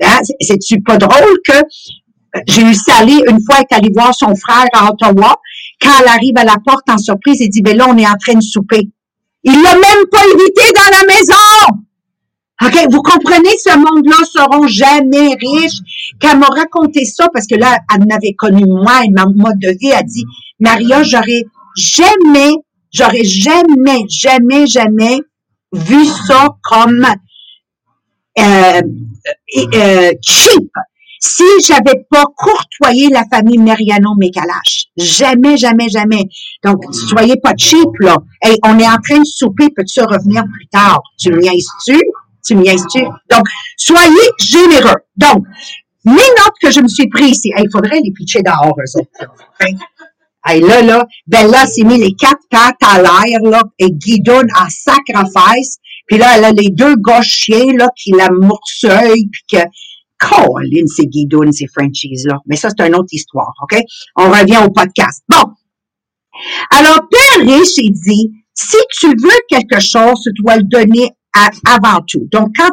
Hein? 0.01 0.19
C'est-tu 0.41 0.81
pas 0.81 0.97
drôle 0.97 1.37
que 1.47 1.57
euh, 2.35 2.39
j'ai 2.47 2.63
eu 2.63 2.73
Sally, 2.73 3.21
une 3.29 3.39
fois, 3.45 3.59
est 3.59 3.73
allée 3.75 3.91
voir 3.93 4.13
son 4.13 4.35
frère 4.35 4.67
à 4.73 4.89
Ottawa. 4.89 5.39
Quand 5.83 5.91
elle 6.01 6.07
arrive 6.07 6.37
à 6.37 6.45
la 6.45 6.57
porte 6.65 6.89
en 6.89 6.97
surprise, 6.97 7.37
il 7.41 7.49
dit, 7.49 7.61
ben 7.61 7.77
là, 7.77 7.87
on 7.89 7.97
est 7.97 8.07
en 8.07 8.15
train 8.15 8.35
de 8.35 8.41
souper. 8.41 8.89
Il 9.43 9.53
l'a 9.53 9.73
même 9.73 10.05
pas 10.09 10.19
invité 10.19 10.61
dans 10.75 10.97
la 10.97 11.13
maison! 11.13 11.83
OK, 12.65 12.91
vous 12.91 13.01
comprenez, 13.01 13.49
ce 13.61 13.75
monde-là 13.75 14.15
seront 14.31 14.67
jamais 14.67 15.35
riches. 15.35 15.79
Quand 16.21 16.37
m'a 16.37 16.47
raconté 16.47 17.03
ça, 17.03 17.27
parce 17.33 17.47
que 17.47 17.55
là, 17.55 17.77
elle 17.93 18.07
m'avait 18.07 18.33
connu 18.33 18.63
moi, 18.65 19.01
et 19.03 19.09
m'a 19.09 19.25
vie, 19.25 19.91
elle 19.91 20.05
dit, 20.05 20.23
Maria, 20.59 21.03
j'aurais 21.03 21.43
jamais, 21.75 22.53
j'aurais 22.93 23.25
jamais, 23.25 24.05
jamais, 24.07 24.65
jamais 24.67 25.19
vu 25.73 26.05
ça 26.05 26.49
comme 26.61 27.05
euh, 28.39 28.81
euh, 29.73 30.11
cheap 30.21 30.69
si 31.25 31.43
j'avais 31.65 32.05
pas 32.09 32.25
courtoyé 32.37 33.07
la 33.09 33.23
famille 33.31 33.57
Mariano 33.57 34.13
Mécalache. 34.17 34.87
Jamais, 34.97 35.55
jamais, 35.55 35.87
jamais. 35.87 36.25
Donc, 36.63 36.83
soyez 37.09 37.35
pas 37.37 37.53
cheap, 37.57 37.87
là. 37.99 38.17
Hey, 38.41 38.57
on 38.63 38.77
est 38.77 38.87
en 38.87 38.97
train 38.97 39.19
de 39.19 39.25
souper, 39.25 39.69
peux-tu 39.75 40.01
revenir 40.01 40.43
plus 40.51 40.67
tard? 40.67 41.01
Tu 41.17 41.31
me 41.31 41.39
tu 41.39 41.97
Tu 42.45 42.55
me 42.55 42.63
tu 42.91 43.05
Donc, 43.29 43.45
soyez 43.77 44.29
généreux. 44.37 44.99
Donc, 45.15 45.45
mes 46.03 46.11
notes 46.11 46.57
que 46.61 46.71
je 46.71 46.81
me 46.81 46.89
suis 46.89 47.07
prises, 47.07 47.39
c'est, 47.41 47.51
il 47.57 47.69
faudrait 47.71 48.01
les 48.03 48.11
pitcher 48.11 48.41
dehors, 48.41 48.75
eux 48.77 48.99
autres. 48.99 49.31
Hey, 50.45 50.59
là, 50.59 50.81
là, 50.81 51.05
Bella 51.25 51.65
s'est 51.65 51.85
mis 51.85 51.97
les 51.97 52.13
quatre 52.15 52.41
pattes 52.51 52.75
à 52.81 53.01
l'air, 53.01 53.39
là, 53.43 53.61
et 53.79 53.89
Guidoune 53.89 54.49
en 54.59 54.69
sacrifice. 54.69 55.77
Puis 56.07 56.17
là, 56.17 56.35
elle 56.35 56.43
a 56.43 56.51
les 56.51 56.69
deux 56.69 56.95
gauchers, 56.97 57.71
là, 57.71 57.87
qui 57.95 58.11
la 58.11 58.27
morceuillent, 58.29 59.29
puis 59.31 59.43
que, 59.53 59.63
Colin, 60.29 61.51
ces 61.51 61.67
franchises 61.67 62.25
là. 62.27 62.39
Mais 62.45 62.55
ça, 62.55 62.69
c'est 62.69 62.87
une 62.87 62.95
autre 62.95 63.09
histoire, 63.11 63.53
OK? 63.61 63.79
On 64.15 64.29
revient 64.29 64.59
au 64.65 64.69
podcast. 64.71 65.23
Bon. 65.29 65.51
Alors, 66.71 66.99
Père 67.09 67.45
Riche, 67.45 67.77
il 67.77 67.93
dit, 67.93 68.31
si 68.53 68.77
tu 68.99 69.07
veux 69.07 69.39
quelque 69.49 69.79
chose, 69.79 70.21
tu 70.23 70.41
dois 70.41 70.57
le 70.57 70.63
donner 70.63 71.11
avant 71.33 71.99
tout. 72.07 72.27
Donc, 72.31 72.49
quand, 72.57 72.69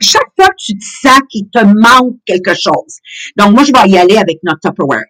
chaque 0.00 0.28
fois 0.36 0.48
que 0.48 0.54
tu 0.58 0.76
te 0.76 0.84
sens 0.84 1.18
qu'il 1.30 1.48
te 1.48 1.64
manque 1.64 2.16
quelque 2.26 2.54
chose, 2.54 2.98
donc 3.36 3.52
moi, 3.52 3.64
je 3.64 3.72
vais 3.72 3.90
y 3.90 3.98
aller 3.98 4.16
avec 4.16 4.38
notre 4.42 4.60
Tupperware. 4.60 5.04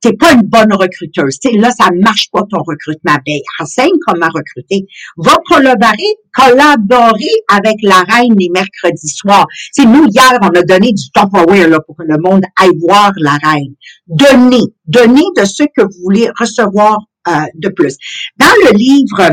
T'es 0.00 0.12
pas 0.14 0.32
une 0.32 0.42
bonne 0.42 0.72
recruteuse. 0.72 1.38
T'sais, 1.38 1.56
là, 1.56 1.70
ça 1.70 1.88
marche 2.00 2.30
pas 2.32 2.42
ton 2.50 2.62
recrutement. 2.62 3.16
Ben, 3.26 3.38
enseigne 3.60 3.92
comment 4.06 4.28
recruter. 4.28 4.86
Va 5.16 5.36
collaborer, 5.46 6.16
collaborer 6.34 7.32
avec 7.52 7.76
la 7.82 8.02
reine 8.08 8.34
les 8.38 8.48
mercredis 8.48 9.08
soirs. 9.08 9.46
C'est 9.72 9.84
nous, 9.84 10.06
hier, 10.08 10.38
on 10.42 10.48
a 10.48 10.62
donné 10.62 10.92
du 10.92 11.10
Tupperware 11.14 11.68
là, 11.68 11.80
pour 11.80 11.96
que 11.96 12.04
le 12.04 12.16
monde 12.18 12.44
aille 12.56 12.76
voir 12.80 13.12
la 13.18 13.38
reine. 13.42 13.74
Donnez, 14.06 14.72
donnez 14.86 15.24
de 15.36 15.44
ce 15.44 15.64
que 15.64 15.82
vous 15.82 16.02
voulez 16.02 16.28
recevoir 16.38 16.98
euh, 17.28 17.32
de 17.54 17.68
plus. 17.68 17.96
Dans 18.38 18.46
le 18.64 18.76
livre 18.76 19.32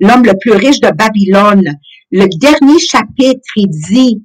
L'homme 0.00 0.24
le 0.24 0.34
plus 0.38 0.52
riche 0.52 0.80
de 0.80 0.90
Babylone, 0.90 1.74
le 2.10 2.26
dernier 2.38 2.78
chapitre, 2.78 3.48
il 3.56 3.68
dit, 3.68 4.24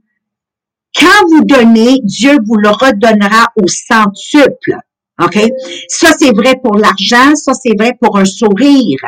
quand 0.95 1.27
vous 1.29 1.45
donnez, 1.45 1.99
Dieu 2.03 2.37
vous 2.45 2.55
le 2.55 2.69
redonnera 2.69 3.47
au 3.61 3.67
centuple. 3.67 4.75
OK? 5.21 5.39
Ça, 5.87 6.09
c'est 6.17 6.35
vrai 6.35 6.55
pour 6.63 6.75
l'argent, 6.75 7.35
ça, 7.35 7.53
c'est 7.53 7.77
vrai 7.77 7.93
pour 8.01 8.17
un 8.17 8.25
sourire. 8.25 8.99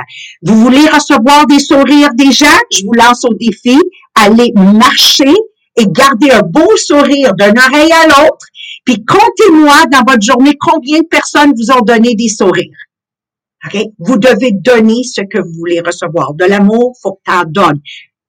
Vous 0.42 0.56
voulez 0.62 0.88
recevoir 0.88 1.46
des 1.48 1.60
sourires 1.60 2.14
des 2.16 2.32
gens? 2.32 2.60
Je 2.72 2.86
vous 2.86 2.94
lance 2.94 3.26
au 3.26 3.34
défi. 3.34 3.78
Allez 4.16 4.52
marcher 4.56 5.34
et 5.76 5.88
garder 5.88 6.32
un 6.32 6.42
beau 6.42 6.78
sourire 6.78 7.34
d'une 7.34 7.58
oreille 7.58 7.92
à 7.92 8.08
l'autre. 8.08 8.46
Puis 8.86 9.04
comptez-moi 9.04 9.86
dans 9.92 10.04
votre 10.08 10.22
journée 10.22 10.56
combien 10.60 11.00
de 11.00 11.08
personnes 11.08 11.54
vous 11.56 11.72
ont 11.72 11.82
donné 11.82 12.16
des 12.16 12.30
sourires. 12.30 12.78
OK? 13.66 13.82
Vous 14.00 14.18
devez 14.18 14.52
donner 14.52 15.04
ce 15.04 15.22
que 15.22 15.40
vous 15.40 15.54
voulez 15.58 15.82
recevoir. 15.82 16.34
De 16.36 16.46
l'amour, 16.46 16.96
faut 17.02 17.14
que 17.14 17.22
tu 17.26 17.36
en 17.36 17.44
donnes 17.46 17.82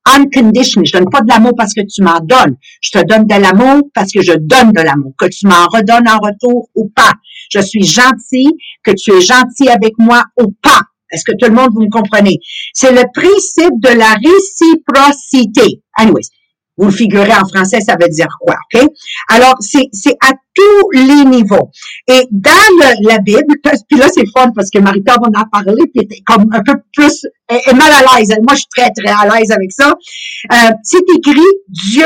unconditional. 0.07 0.87
Je 0.87 0.93
donne 0.93 1.11
pas 1.11 1.21
de 1.21 1.29
l'amour 1.29 1.53
parce 1.57 1.75
que 1.75 1.83
tu 1.83 2.03
m'en 2.03 2.21
donnes. 2.21 2.57
Je 2.81 2.91
te 2.91 3.05
donne 3.05 3.27
de 3.27 3.35
l'amour 3.35 3.83
parce 3.95 4.13
que 4.13 4.23
je 4.23 4.33
donne 4.33 4.73
de 4.73 4.81
l'amour. 4.81 5.13
Que 5.19 5.27
tu 5.27 5.47
m'en 5.47 5.67
redonnes 5.67 6.09
en 6.09 6.19
retour 6.19 6.69
ou 6.75 6.91
pas. 6.95 7.13
Je 7.51 7.61
suis 7.61 7.85
gentil, 7.85 8.51
que 8.83 8.93
tu 8.93 9.13
es 9.13 9.21
gentil 9.21 9.69
avec 9.69 9.93
moi 9.99 10.23
ou 10.41 10.53
pas. 10.63 10.81
Est-ce 11.11 11.25
que 11.25 11.37
tout 11.39 11.49
le 11.49 11.55
monde, 11.55 11.71
vous 11.75 11.83
me 11.83 11.91
comprenez? 11.91 12.39
C'est 12.73 12.93
le 12.93 13.05
principe 13.15 13.79
de 13.81 13.97
la 13.97 14.15
réciprocité. 14.15 15.81
Anyways, 15.97 16.29
vous 16.77 16.87
le 16.87 16.93
figurez 16.93 17.33
en 17.33 17.47
français, 17.47 17.81
ça 17.81 17.97
veut 18.01 18.09
dire 18.09 18.29
quoi, 18.41 18.57
OK? 18.75 18.89
Alors, 19.29 19.55
c'est, 19.61 19.89
c'est 19.93 20.17
à 20.21 20.33
tous 20.55 20.91
les 20.93 21.25
niveaux. 21.25 21.71
Et 22.09 22.27
dans 22.31 22.51
la 23.03 23.19
Bible, 23.19 23.55
puis 23.89 23.99
là, 23.99 24.07
c'est 24.13 24.27
fun 24.37 24.51
parce 24.55 24.71
que 24.71 24.79
Marita 24.79 25.15
va 25.15 25.41
en 25.41 25.45
parler, 25.51 25.85
puis 25.93 26.07
est 26.11 26.25
comme 26.25 26.47
un 26.53 26.63
peu 26.63 26.75
plus, 26.93 27.27
elle 27.49 27.61
est 27.67 27.75
mal 27.75 27.93
à 27.93 28.19
l'aise. 28.19 28.31
Moi, 28.43 28.55
je 28.55 28.61
suis 28.61 28.69
très, 28.77 28.91
très 28.91 29.09
à 29.09 29.25
l'aise 29.29 29.51
avec 29.51 29.73
ça. 29.73 29.95
Euh, 30.53 30.71
c'est 30.83 31.05
écrit, 31.17 31.41
Dieu 31.69 32.05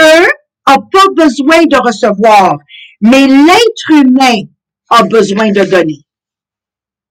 a 0.66 0.76
pas 0.92 1.06
besoin 1.16 1.64
de 1.64 1.76
recevoir, 1.76 2.58
mais 3.00 3.26
l'être 3.26 3.90
humain 3.90 4.42
a 4.90 5.02
besoin 5.04 5.50
de 5.50 5.64
donner. 5.64 6.00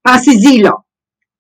Pensez-y, 0.03 0.59
là. 0.59 0.73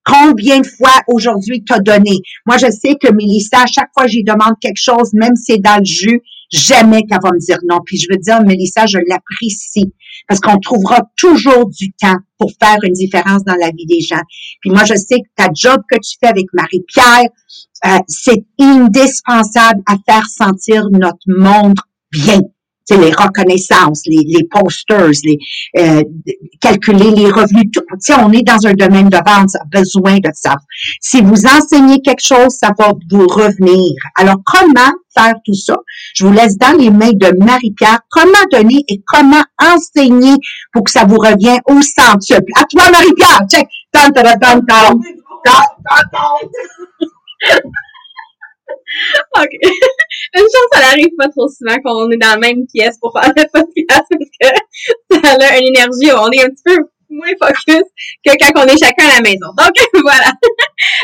Combien 0.07 0.61
de 0.61 0.67
fois 0.67 1.01
aujourd'hui 1.07 1.63
t'as 1.67 1.79
donné? 1.79 2.19
Moi, 2.45 2.57
je 2.57 2.71
sais 2.71 2.95
que 2.95 3.11
Mélissa, 3.11 3.63
à 3.63 3.67
chaque 3.67 3.89
fois 3.93 4.05
que 4.05 4.11
j'y 4.11 4.23
demande 4.23 4.53
quelque 4.61 4.81
chose, 4.81 5.13
même 5.13 5.35
si 5.35 5.53
c'est 5.53 5.61
dans 5.61 5.79
le 5.79 5.85
jus, 5.85 6.21
jamais 6.49 7.01
qu'elle 7.03 7.19
va 7.21 7.31
me 7.31 7.39
dire 7.39 7.57
non. 7.67 7.79
Puis 7.85 7.97
je 7.97 8.07
veux 8.09 8.17
dire, 8.17 8.41
Mélissa, 8.41 8.85
je 8.85 8.99
l'apprécie 9.09 9.93
parce 10.27 10.39
qu'on 10.39 10.57
trouvera 10.59 11.01
toujours 11.17 11.69
du 11.69 11.91
temps 11.91 12.17
pour 12.37 12.51
faire 12.61 12.77
une 12.83 12.93
différence 12.93 13.43
dans 13.43 13.55
la 13.59 13.69
vie 13.69 13.85
des 13.85 13.99
gens. 13.99 14.21
Puis 14.61 14.69
moi, 14.69 14.85
je 14.85 14.95
sais 14.95 15.19
que 15.19 15.29
ta 15.35 15.49
job 15.53 15.81
que 15.89 15.97
tu 15.97 16.17
fais 16.19 16.27
avec 16.27 16.45
Marie-Pierre, 16.53 17.29
euh, 17.85 17.99
c'est 18.07 18.45
indispensable 18.59 19.81
à 19.87 19.95
faire 20.09 20.25
sentir 20.27 20.87
notre 20.91 21.17
monde 21.27 21.75
bien 22.11 22.41
les 22.95 23.11
reconnaissances, 23.11 24.01
les, 24.05 24.23
les 24.25 24.43
posters, 24.45 25.11
les 25.23 25.37
euh, 25.77 26.01
calculer 26.61 27.11
les 27.11 27.29
revenus. 27.29 27.65
Tout, 27.73 27.83
on 28.19 28.31
est 28.31 28.43
dans 28.43 28.65
un 28.65 28.73
domaine 28.73 29.09
de 29.09 29.17
vente, 29.17 29.49
ça 29.49 29.59
a 29.59 29.79
besoin 29.79 30.17
de 30.17 30.29
ça. 30.33 30.55
Si 31.01 31.21
vous 31.21 31.45
enseignez 31.45 31.99
quelque 32.01 32.23
chose, 32.23 32.55
ça 32.59 32.69
va 32.77 32.93
vous 33.09 33.27
revenir. 33.27 33.93
Alors, 34.15 34.37
comment 34.45 34.91
faire 35.13 35.35
tout 35.45 35.53
ça? 35.53 35.77
Je 36.13 36.25
vous 36.25 36.33
laisse 36.33 36.57
dans 36.57 36.77
les 36.77 36.89
mains 36.89 37.11
de 37.13 37.35
Marie-Pierre 37.43 37.99
comment 38.09 38.45
donner 38.51 38.83
et 38.87 39.01
comment 39.05 39.43
enseigner 39.61 40.35
pour 40.71 40.83
que 40.83 40.91
ça 40.91 41.05
vous 41.05 41.17
revienne 41.17 41.59
au 41.65 41.81
centre. 41.81 42.25
À 42.55 42.63
toi, 42.69 42.91
Marie-Pierre! 42.91 43.41
Check! 43.51 43.67
OK. 49.37 49.49
Une 50.35 50.41
chose, 50.41 50.67
ça 50.73 50.81
n'arrive 50.81 51.15
pas 51.17 51.29
trop 51.29 51.47
souvent 51.47 51.77
qu'on 51.83 52.09
est 52.11 52.17
dans 52.17 52.31
la 52.31 52.37
même 52.37 52.65
pièce 52.73 52.97
pour 52.99 53.13
faire 53.13 53.31
le 53.35 53.43
podcast 53.51 54.05
parce 54.09 54.31
que 54.41 55.27
ça 55.27 55.47
a 55.47 55.57
une 55.57 55.67
énergie, 55.67 56.11
on 56.11 56.29
est 56.31 56.43
un 56.43 56.49
petit 56.49 56.63
peu 56.65 56.77
moins 57.09 57.33
focus 57.39 57.83
que 58.25 58.31
quand 58.39 58.63
on 58.63 58.67
est 58.67 58.77
chacun 58.77 59.05
à 59.07 59.15
la 59.15 59.21
maison. 59.21 59.47
Donc, 59.57 59.73
voilà. 60.01 60.31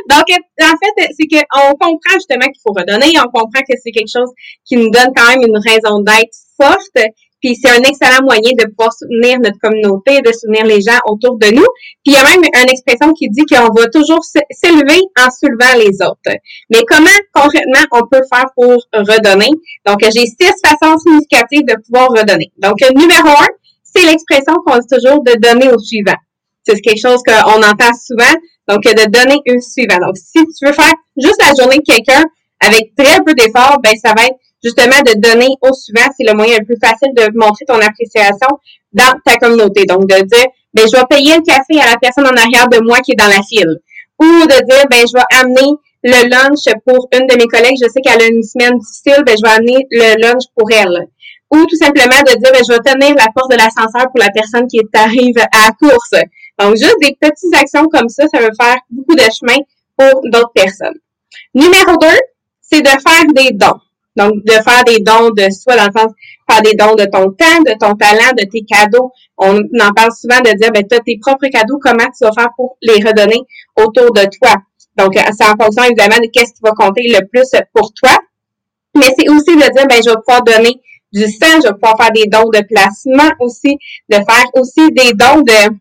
Donc, 0.09 0.25
en 0.29 0.75
fait, 0.77 1.07
c'est 1.17 1.27
qu'on 1.27 1.71
comprend 1.71 2.13
justement 2.15 2.45
qu'il 2.45 2.61
faut 2.65 2.73
redonner, 2.73 3.13
on 3.19 3.31
comprend 3.31 3.61
que 3.61 3.75
c'est 3.81 3.91
quelque 3.91 4.11
chose 4.11 4.31
qui 4.65 4.77
nous 4.77 4.89
donne 4.89 5.13
quand 5.15 5.27
même 5.29 5.43
une 5.47 5.57
raison 5.57 5.99
d'être 5.99 6.35
forte, 6.57 6.97
puis 7.43 7.59
c'est 7.61 7.71
un 7.71 7.83
excellent 7.83 8.23
moyen 8.23 8.55
de 8.57 8.65
pouvoir 8.69 8.93
soutenir 8.93 9.37
notre 9.43 9.59
communauté, 9.59 10.21
de 10.21 10.31
soutenir 10.31 10.65
les 10.65 10.79
gens 10.79 10.97
autour 11.05 11.37
de 11.37 11.47
nous. 11.47 11.67
Puis 12.03 12.07
il 12.07 12.13
y 12.13 12.15
a 12.15 12.23
même 12.23 12.39
une 12.41 12.69
expression 12.69 13.11
qui 13.11 13.27
dit 13.29 13.43
qu'on 13.43 13.67
va 13.67 13.87
toujours 13.91 14.23
s'élever 14.23 15.01
en 15.19 15.27
soulevant 15.29 15.75
les 15.77 15.91
autres. 16.07 16.39
Mais 16.71 16.79
comment 16.87 17.17
concrètement 17.33 17.83
on 17.91 18.07
peut 18.07 18.23
faire 18.31 18.45
pour 18.55 18.79
redonner? 18.93 19.51
Donc 19.85 19.99
j'ai 20.03 20.25
six 20.25 20.53
façons 20.63 20.97
significatives 20.97 21.65
de 21.67 21.75
pouvoir 21.83 22.07
redonner. 22.15 22.53
Donc 22.59 22.79
numéro 22.95 23.27
un, 23.27 23.51
c'est 23.83 24.05
l'expression 24.05 24.55
qu'on 24.65 24.79
dit 24.79 24.87
toujours 24.87 25.21
de 25.23 25.33
donner 25.37 25.67
au 25.67 25.77
suivant. 25.77 26.17
C'est 26.63 26.79
quelque 26.79 27.01
chose 27.01 27.19
qu'on 27.27 27.59
entend 27.59 27.91
souvent. 27.99 28.33
Donc 28.69 28.83
de 28.83 29.11
donner 29.11 29.35
au 29.49 29.59
suivant. 29.59 29.99
Donc 29.99 30.15
si 30.15 30.39
tu 30.39 30.65
veux 30.65 30.71
faire 30.71 30.93
juste 31.17 31.43
la 31.43 31.53
journée 31.59 31.79
de 31.79 31.83
quelqu'un 31.83 32.23
avec 32.65 32.95
très 32.95 33.19
peu 33.25 33.33
d'efforts, 33.33 33.79
ben 33.83 33.91
ça 34.01 34.13
va 34.15 34.27
être 34.27 34.37
justement 34.63 34.99
de 35.05 35.19
donner 35.19 35.49
au 35.61 35.73
suivant, 35.73 36.07
c'est 36.17 36.25
le 36.25 36.33
moyen 36.33 36.57
le 36.59 36.65
plus 36.65 36.79
facile 36.81 37.13
de 37.15 37.27
montrer 37.37 37.65
ton 37.65 37.79
appréciation 37.79 38.47
dans 38.93 39.13
ta 39.25 39.35
communauté. 39.37 39.85
Donc, 39.85 40.07
de 40.07 40.15
dire, 40.23 40.47
ben, 40.73 40.85
je 40.87 40.97
vais 40.97 41.05
payer 41.09 41.35
le 41.35 41.43
café 41.43 41.79
à 41.81 41.91
la 41.91 41.97
personne 41.97 42.25
en 42.25 42.37
arrière 42.37 42.67
de 42.69 42.79
moi 42.79 42.99
qui 42.99 43.11
est 43.11 43.19
dans 43.19 43.27
la 43.27 43.43
file. 43.43 43.77
Ou 44.19 44.25
de 44.47 44.65
dire, 44.65 44.85
ben, 44.89 45.03
je 45.05 45.13
vais 45.13 45.27
amener 45.41 45.69
le 46.03 46.29
lunch 46.29 46.63
pour 46.85 47.07
une 47.13 47.27
de 47.27 47.35
mes 47.35 47.47
collègues, 47.47 47.77
je 47.81 47.89
sais 47.89 48.01
qu'elle 48.01 48.21
a 48.21 48.27
une 48.27 48.43
semaine 48.43 48.77
difficile, 48.77 49.23
ben, 49.25 49.35
je 49.37 49.41
vais 49.43 49.55
amener 49.55 49.87
le 49.91 50.21
lunch 50.21 50.43
pour 50.55 50.69
elle. 50.71 51.07
Ou 51.51 51.65
tout 51.65 51.75
simplement 51.75 52.19
de 52.25 52.33
dire, 52.39 52.51
ben, 52.51 52.63
je 52.67 52.73
vais 52.73 52.79
tenir 52.79 53.15
la 53.15 53.27
porte 53.35 53.51
de 53.51 53.57
l'ascenseur 53.57 54.09
pour 54.09 54.19
la 54.19 54.29
personne 54.31 54.67
qui 54.67 54.79
arrive 54.93 55.37
à 55.37 55.67
la 55.67 55.71
course. 55.79 56.15
Donc, 56.59 56.75
juste 56.75 56.97
des 57.01 57.15
petites 57.19 57.55
actions 57.55 57.87
comme 57.87 58.09
ça, 58.09 58.25
ça 58.33 58.39
veut 58.39 58.53
faire 58.59 58.77
beaucoup 58.89 59.15
de 59.15 59.23
chemin 59.23 59.57
pour 59.97 60.21
d'autres 60.25 60.53
personnes. 60.53 60.97
Numéro 61.53 61.97
deux, 61.97 62.19
c'est 62.61 62.81
de 62.81 62.89
faire 62.89 63.25
des 63.33 63.51
dons. 63.51 63.79
Donc, 64.15 64.33
de 64.45 64.51
faire 64.51 64.83
des 64.85 64.99
dons 64.99 65.31
de 65.31 65.49
soi, 65.49 65.75
dans 65.75 65.85
le 65.85 65.99
sens, 65.99 66.11
faire 66.49 66.61
des 66.61 66.75
dons 66.75 66.95
de 66.95 67.05
ton 67.05 67.31
temps, 67.31 67.61
de 67.65 67.73
ton 67.79 67.95
talent, 67.95 68.31
de 68.37 68.45
tes 68.49 68.63
cadeaux. 68.63 69.11
On 69.37 69.57
en 69.57 69.93
parle 69.93 70.11
souvent 70.11 70.39
de 70.39 70.55
dire, 70.57 70.71
ben, 70.71 70.85
tu 70.87 70.97
tes 71.03 71.17
propres 71.19 71.47
cadeaux, 71.47 71.79
comment 71.81 72.05
tu 72.05 72.23
vas 72.23 72.31
faire 72.31 72.49
pour 72.55 72.77
les 72.81 73.03
redonner 73.03 73.41
autour 73.75 74.13
de 74.13 74.23
toi? 74.37 74.55
Donc, 74.97 75.13
c'est 75.15 75.45
en 75.45 75.55
fonction, 75.59 75.83
évidemment, 75.83 76.17
de 76.17 76.29
qu'est-ce 76.31 76.53
qui 76.53 76.61
va 76.61 76.71
compter 76.71 77.07
le 77.07 77.25
plus 77.27 77.49
pour 77.73 77.91
toi. 77.93 78.19
Mais 78.95 79.07
c'est 79.17 79.29
aussi 79.29 79.55
de 79.55 79.73
dire, 79.73 79.87
ben, 79.89 80.01
je 80.03 80.09
vais 80.09 80.15
pouvoir 80.23 80.43
donner 80.43 80.79
du 81.11 81.25
sang, 81.25 81.61
je 81.61 81.67
vais 81.67 81.73
pouvoir 81.73 81.97
faire 81.97 82.11
des 82.11 82.25
dons 82.27 82.49
de 82.49 82.61
placement 82.67 83.31
aussi, 83.39 83.77
de 84.09 84.15
faire 84.15 84.45
aussi 84.53 84.91
des 84.91 85.13
dons 85.13 85.41
de, 85.41 85.75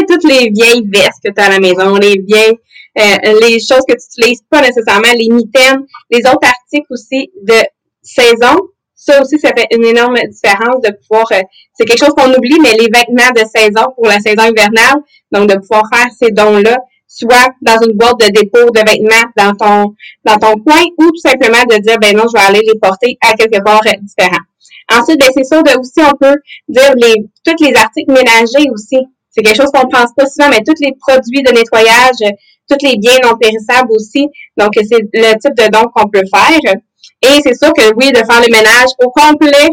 toutes 0.00 0.24
les 0.24 0.50
vieilles 0.50 0.86
vestes 0.92 1.20
que 1.24 1.32
tu 1.32 1.40
as 1.40 1.46
à 1.46 1.50
la 1.50 1.60
maison, 1.60 1.94
les 1.96 2.18
vieilles, 2.18 2.58
euh, 2.98 3.40
les 3.40 3.58
choses 3.58 3.84
que 3.88 3.94
tu 3.94 4.18
n'utilises 4.18 4.42
pas 4.50 4.60
nécessairement, 4.60 5.12
les 5.16 5.28
mitaines, 5.30 5.86
les 6.10 6.20
autres 6.20 6.46
articles 6.46 6.86
aussi 6.90 7.30
de 7.42 7.60
saison. 8.02 8.56
Ça 8.94 9.20
aussi, 9.20 9.38
ça 9.38 9.50
fait 9.56 9.66
une 9.74 9.84
énorme 9.84 10.14
différence 10.28 10.80
de 10.84 10.90
pouvoir, 10.90 11.26
euh, 11.32 11.42
c'est 11.74 11.84
quelque 11.84 12.04
chose 12.04 12.14
qu'on 12.16 12.32
oublie, 12.32 12.58
mais 12.62 12.72
les 12.72 12.88
vêtements 12.92 13.32
de 13.34 13.42
saison 13.48 13.86
pour 13.96 14.06
la 14.06 14.20
saison 14.20 14.44
hivernale, 14.44 15.02
donc 15.32 15.48
de 15.48 15.58
pouvoir 15.58 15.82
faire 15.92 16.06
ces 16.16 16.30
dons-là, 16.30 16.76
soit 17.12 17.52
dans 17.60 17.78
une 17.82 17.96
boîte 17.96 18.20
de 18.20 18.28
dépôt 18.28 18.70
de 18.70 18.80
vêtements 18.80 19.28
dans 19.36 19.54
ton 19.54 19.94
dans 20.24 20.38
ton 20.38 20.54
coin 20.62 20.82
ou 20.98 21.10
tout 21.10 21.16
simplement 21.16 21.62
de 21.68 21.76
dire 21.82 21.98
ben 22.00 22.16
non 22.16 22.24
je 22.26 22.38
vais 22.38 22.46
aller 22.46 22.62
les 22.66 22.78
porter 22.78 23.18
à 23.20 23.34
quelque 23.34 23.62
part 23.62 23.82
euh, 23.86 23.92
différent. 24.00 24.42
Ensuite 24.90 25.20
ben 25.20 25.28
c'est 25.34 25.44
sûr 25.44 25.62
de 25.62 25.78
aussi 25.78 26.00
on 26.00 26.16
peut 26.16 26.36
dire 26.68 26.94
les 26.96 27.14
tous 27.44 27.64
les 27.64 27.74
articles 27.74 28.12
ménagers 28.12 28.70
aussi. 28.72 28.98
C'est 29.32 29.42
quelque 29.42 29.56
chose 29.56 29.70
qu'on 29.72 29.88
pense 29.88 30.12
pas 30.16 30.26
souvent 30.26 30.50
mais 30.50 30.62
tous 30.64 30.80
les 30.80 30.92
produits 31.00 31.42
de 31.42 31.50
nettoyage, 31.52 32.32
tous 32.68 32.86
les 32.86 32.96
biens 32.96 33.18
non 33.24 33.36
périssables 33.36 33.90
aussi. 33.90 34.28
Donc 34.56 34.72
c'est 34.74 35.00
le 35.12 35.32
type 35.38 35.54
de 35.56 35.68
don 35.70 35.88
qu'on 35.94 36.08
peut 36.08 36.22
faire. 36.32 36.74
Et 37.22 37.40
c'est 37.42 37.54
sûr 37.54 37.72
que 37.72 37.94
oui 37.96 38.12
de 38.12 38.18
faire 38.18 38.40
le 38.40 38.50
ménage 38.50 38.90
au 39.04 39.10
complet 39.10 39.68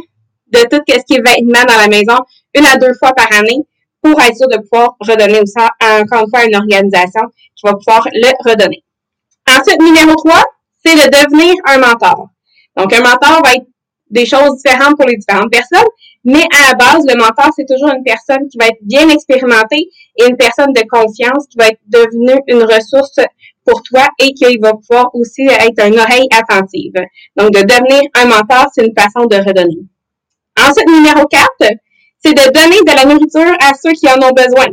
de 0.52 0.60
tout 0.70 0.82
ce 0.88 1.04
qui 1.06 1.14
est 1.16 1.22
vêtements 1.22 1.66
dans 1.68 1.78
la 1.78 1.88
maison 1.88 2.18
une 2.56 2.66
à 2.66 2.78
deux 2.78 2.94
fois 3.00 3.14
par 3.14 3.28
année 3.38 3.60
pour 4.02 4.20
être 4.22 4.36
sûr 4.36 4.48
de 4.48 4.58
pouvoir 4.58 4.96
redonner 5.02 5.42
aussi, 5.42 5.54
encore 5.58 6.24
une 6.24 6.30
fois, 6.30 6.40
à 6.40 6.46
une 6.46 6.56
organisation 6.56 7.22
qui 7.56 7.66
va 7.66 7.74
pouvoir 7.74 8.08
le 8.14 8.50
redonner. 8.50 8.84
Ensuite, 9.48 9.82
numéro 9.82 10.16
3, 10.16 10.44
c'est 10.86 10.96
de 10.96 11.10
devenir 11.10 11.54
un 11.66 11.80
mentor. 11.80 12.30
Donc, 12.78 12.94
un 12.94 13.02
mentor 13.02 13.42
va 13.44 13.54
être 13.56 13.66
des 14.10 14.26
choses 14.26 14.56
différentes 14.64 14.96
pour 14.96 15.06
les 15.06 15.18
différentes 15.18 15.52
personnes, 15.52 15.88
mais 16.26 16.44
à 16.54 16.72
la 16.72 16.76
base, 16.76 17.06
le 17.08 17.16
mentor, 17.16 17.50
c'est 17.56 17.66
toujours 17.66 17.94
une 17.96 18.04
personne 18.04 18.48
qui 18.50 18.58
va 18.58 18.68
être 18.68 18.82
bien 18.82 19.08
expérimentée 19.10 19.90
et 20.18 20.26
une 20.28 20.38
personne 20.38 20.74
de 20.74 20.82
confiance 20.90 21.46
qui 21.50 21.58
va 21.58 21.68
être 21.68 21.80
devenue 21.88 22.40
une 22.48 22.64
ressource 22.64 23.20
pour 23.66 23.82
toi 23.84 24.08
et 24.20 24.34
qui 24.34 24.58
va 24.58 24.74
pouvoir 24.74 25.10
aussi 25.14 25.44
être 25.44 25.86
une 25.86 26.00
oreille 26.00 26.28
attentive. 26.32 26.94
Donc, 27.38 27.52
de 27.52 27.62
devenir 27.62 28.02
un 28.16 28.26
mentor, 28.26 28.68
c'est 28.74 28.86
une 28.86 28.94
façon 28.98 29.28
de 29.28 29.36
redonner. 29.36 29.80
Ensuite, 30.60 30.90
numéro 30.90 31.26
4, 31.26 31.48
c'est 32.24 32.34
de 32.34 32.52
donner 32.52 32.80
de 32.86 32.96
la 32.96 33.06
nourriture 33.06 33.56
à 33.62 33.74
ceux 33.82 33.92
qui 33.94 34.08
en 34.08 34.22
ont 34.22 34.34
besoin. 34.34 34.68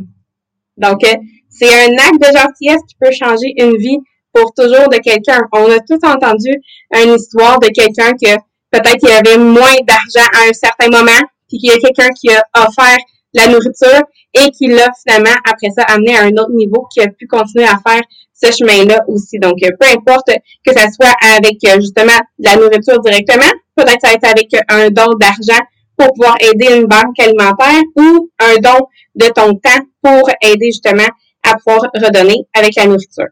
Donc, 0.76 1.04
euh, 1.04 1.14
c'est 1.48 1.68
un 1.68 1.92
acte 1.92 2.20
de 2.20 2.38
gentillesse 2.38 2.82
qui 2.88 2.96
peut 3.00 3.12
changer 3.12 3.54
une 3.56 3.76
vie 3.76 3.98
pour 4.32 4.52
toujours 4.52 4.88
de 4.88 4.98
quelqu'un. 4.98 5.40
On 5.52 5.70
a 5.70 5.78
tous 5.78 6.06
entendu 6.06 6.50
une 6.94 7.14
histoire 7.14 7.58
de 7.60 7.68
quelqu'un 7.68 8.12
que 8.12 8.36
peut-être 8.70 8.98
qu'il 8.98 9.10
avait 9.10 9.38
moins 9.38 9.76
d'argent 9.86 10.28
à 10.34 10.48
un 10.48 10.52
certain 10.52 10.88
moment, 10.88 11.20
puis 11.48 11.58
qu'il 11.58 11.70
y 11.70 11.72
a 11.72 11.78
quelqu'un 11.78 12.10
qui 12.10 12.30
a 12.30 12.42
offert 12.54 12.98
la 13.34 13.48
nourriture 13.48 14.02
et 14.34 14.50
qui 14.50 14.66
l'a 14.68 14.88
finalement, 15.02 15.36
après 15.48 15.70
ça, 15.70 15.82
amené 15.82 16.16
à 16.16 16.22
un 16.22 16.32
autre 16.32 16.52
niveau, 16.52 16.86
qui 16.92 17.00
a 17.00 17.08
pu 17.08 17.26
continuer 17.26 17.66
à 17.66 17.78
faire 17.86 18.02
ce 18.32 18.50
chemin-là 18.52 19.00
aussi. 19.08 19.38
Donc, 19.38 19.56
euh, 19.62 19.70
peu 19.78 19.86
importe 19.88 20.30
que 20.64 20.72
ça 20.72 20.88
soit 20.90 21.14
avec 21.36 21.56
euh, 21.64 21.80
justement 21.80 22.18
la 22.38 22.56
nourriture 22.56 23.00
directement, 23.00 23.50
peut-être 23.74 24.00
ça 24.02 24.08
va 24.08 24.14
être 24.14 24.24
avec 24.24 24.48
un 24.68 24.88
don 24.90 25.14
d'argent 25.18 25.62
pour 25.96 26.12
pouvoir 26.12 26.36
aider 26.40 26.76
une 26.76 26.86
banque 26.86 27.18
alimentaire 27.18 27.82
ou 27.96 28.30
un 28.38 28.56
don 28.56 28.86
de 29.14 29.26
ton 29.28 29.54
temps 29.54 29.80
pour 30.02 30.28
aider 30.42 30.66
justement 30.66 31.08
à 31.42 31.54
pouvoir 31.56 31.90
redonner 31.94 32.36
avec 32.54 32.74
la 32.76 32.86
nourriture. 32.86 33.28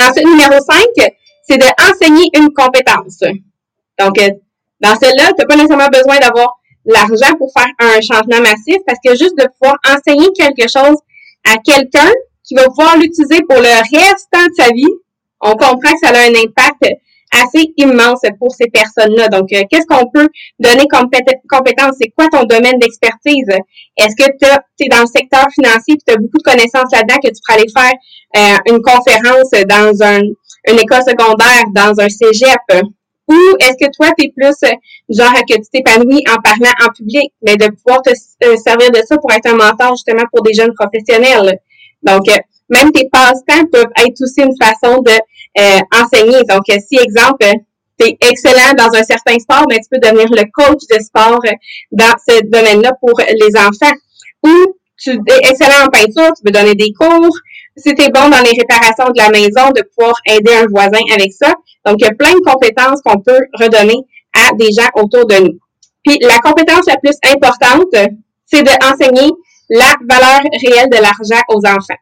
Ensuite, 0.00 0.26
numéro 0.26 0.52
5, 0.52 1.10
c'est 1.46 1.58
d'enseigner 1.58 2.30
une 2.36 2.52
compétence. 2.52 3.20
Donc, 3.98 4.18
euh, 4.18 4.30
dans 4.80 4.94
celle-là, 4.94 5.28
tu 5.28 5.34
n'as 5.38 5.46
pas 5.46 5.56
nécessairement 5.56 5.88
besoin 5.88 6.18
d'avoir 6.18 6.57
l'argent 6.88 7.36
pour 7.36 7.52
faire 7.56 7.70
un 7.78 8.00
changement 8.00 8.40
massif 8.40 8.78
parce 8.86 8.98
que 9.04 9.10
juste 9.10 9.36
de 9.38 9.46
pouvoir 9.58 9.76
enseigner 9.86 10.28
quelque 10.36 10.68
chose 10.68 10.96
à 11.46 11.56
quelqu'un 11.58 12.10
qui 12.44 12.54
va 12.54 12.64
pouvoir 12.64 12.96
l'utiliser 12.96 13.42
pour 13.48 13.58
le 13.58 13.74
restant 13.96 14.46
de 14.46 14.54
sa 14.56 14.72
vie, 14.72 14.94
on 15.40 15.52
comprend 15.52 15.92
que 15.92 15.98
ça 16.02 16.08
a 16.08 16.18
un 16.18 16.34
impact 16.34 16.82
assez 17.30 17.72
immense 17.76 18.20
pour 18.38 18.54
ces 18.54 18.68
personnes-là. 18.70 19.28
Donc, 19.28 19.52
euh, 19.52 19.62
qu'est-ce 19.70 19.86
qu'on 19.86 20.08
peut 20.10 20.28
donner 20.58 20.86
comme 20.90 21.10
compétence? 21.48 21.96
C'est 22.00 22.10
quoi 22.16 22.26
ton 22.28 22.44
domaine 22.44 22.78
d'expertise? 22.78 23.48
Est-ce 23.96 24.16
que 24.16 24.30
tu 24.40 24.84
es 24.84 24.88
dans 24.88 25.02
le 25.02 25.06
secteur 25.06 25.46
financier 25.52 25.94
et 25.94 25.98
tu 26.06 26.14
as 26.14 26.16
beaucoup 26.16 26.38
de 26.38 26.50
connaissances 26.50 26.90
là-dedans 26.92 27.16
que 27.22 27.28
tu 27.28 27.40
pourrais 27.46 27.60
aller 27.60 27.70
faire 27.70 27.92
euh, 28.36 28.72
une 28.72 28.80
conférence 28.80 29.50
dans 29.68 30.06
un, 30.06 30.20
une 30.68 30.78
école 30.78 31.02
secondaire, 31.06 31.64
dans 31.74 32.00
un 32.00 32.08
cégep? 32.08 32.88
Ou 33.28 33.36
est-ce 33.60 33.86
que 33.86 33.90
toi, 33.94 34.10
tu 34.18 34.26
es 34.26 34.32
plus 34.34 34.56
genre 35.10 35.34
que 35.48 35.54
tu 35.54 35.70
t'épanouis 35.72 36.24
en 36.28 36.40
parlant 36.40 36.72
en 36.82 36.88
public, 36.92 37.32
mais 37.42 37.56
de 37.56 37.68
pouvoir 37.68 38.02
te 38.02 38.10
euh, 38.10 38.56
servir 38.56 38.90
de 38.90 39.00
ça 39.06 39.16
pour 39.18 39.30
être 39.32 39.46
un 39.46 39.54
mentor 39.54 39.90
justement 39.96 40.24
pour 40.32 40.42
des 40.42 40.54
jeunes 40.54 40.72
professionnels? 40.74 41.58
Donc, 42.02 42.24
même 42.68 42.92
tes 42.92 43.08
passe-temps 43.10 43.66
peuvent 43.72 43.92
être 43.98 44.20
aussi 44.22 44.40
une 44.40 44.56
façon 44.60 45.02
de 45.02 45.12
euh, 45.58 45.80
enseigner. 45.94 46.42
Donc, 46.48 46.62
si, 46.66 46.96
exemple, 46.98 47.44
tu 47.98 48.06
es 48.06 48.16
excellent 48.20 48.74
dans 48.76 48.96
un 48.96 49.02
certain 49.02 49.38
sport, 49.38 49.66
mais 49.68 49.76
tu 49.76 49.88
peux 49.90 49.98
devenir 49.98 50.28
le 50.30 50.44
coach 50.52 50.82
de 50.90 51.02
sport 51.02 51.40
dans 51.92 52.14
ce 52.28 52.44
domaine-là 52.44 52.92
pour 53.00 53.18
les 53.18 53.56
enfants. 53.56 53.94
Tu 54.98 55.10
es 55.10 55.50
excellent 55.50 55.86
en 55.86 55.88
peinture, 55.88 56.32
tu 56.36 56.42
peux 56.44 56.50
donner 56.50 56.74
des 56.74 56.92
cours. 56.92 57.34
Si 57.76 57.94
tu 57.94 58.02
es 58.02 58.08
bon 58.10 58.28
dans 58.28 58.42
les 58.42 58.50
réparations 58.58 59.10
de 59.14 59.18
la 59.18 59.30
maison, 59.30 59.70
de 59.70 59.82
pouvoir 59.94 60.14
aider 60.26 60.52
un 60.54 60.66
voisin 60.66 61.00
avec 61.14 61.32
ça. 61.32 61.54
Donc, 61.86 61.96
il 62.00 62.04
y 62.04 62.08
a 62.08 62.14
plein 62.14 62.32
de 62.32 62.40
compétences 62.40 63.00
qu'on 63.04 63.20
peut 63.20 63.40
redonner 63.54 63.98
à 64.34 64.52
des 64.56 64.70
gens 64.72 64.88
autour 64.94 65.26
de 65.26 65.36
nous. 65.36 65.58
Puis, 66.04 66.18
la 66.20 66.38
compétence 66.38 66.86
la 66.86 66.96
plus 66.96 67.16
importante, 67.24 67.94
c'est 68.46 68.62
d'enseigner 68.62 69.30
la 69.70 69.94
valeur 70.08 70.40
réelle 70.64 70.90
de 70.90 70.96
l'argent 70.96 71.42
aux 71.48 71.64
enfants. 71.66 72.00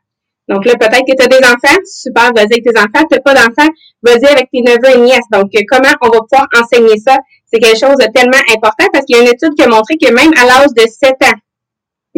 Donc 0.49 0.65
là, 0.65 0.75
peut-être 0.79 1.05
que 1.05 1.17
tu 1.17 1.25
as 1.25 1.27
des 1.27 1.45
enfants, 1.45 1.77
super, 1.85 2.31
vas-y 2.33 2.55
avec 2.55 2.63
tes 2.63 2.79
enfants. 2.79 3.05
Tu 3.11 3.21
pas 3.21 3.35
d'enfants, 3.35 3.69
vas-y 4.03 4.27
avec 4.27 4.49
tes 4.53 4.63
neveux 4.63 4.95
et 4.95 5.01
nièces. 5.01 5.27
Donc, 5.33 5.51
comment 5.69 5.93
on 6.03 6.09
va 6.09 6.21
pouvoir 6.21 6.47
enseigner 6.63 6.97
ça? 6.99 7.17
C'est 7.47 7.59
quelque 7.59 7.79
chose 7.79 7.97
de 7.97 8.07
tellement 8.15 8.43
important 8.55 8.87
parce 8.93 9.05
qu'il 9.05 9.17
y 9.17 9.19
a 9.19 9.23
une 9.23 9.29
étude 9.29 9.55
qui 9.57 9.65
a 9.65 9.69
montré 9.69 9.97
que 9.97 10.13
même 10.13 10.33
à 10.41 10.47
l'âge 10.47 10.71
de 10.77 10.87
7 10.89 11.15
ans, 11.25 11.39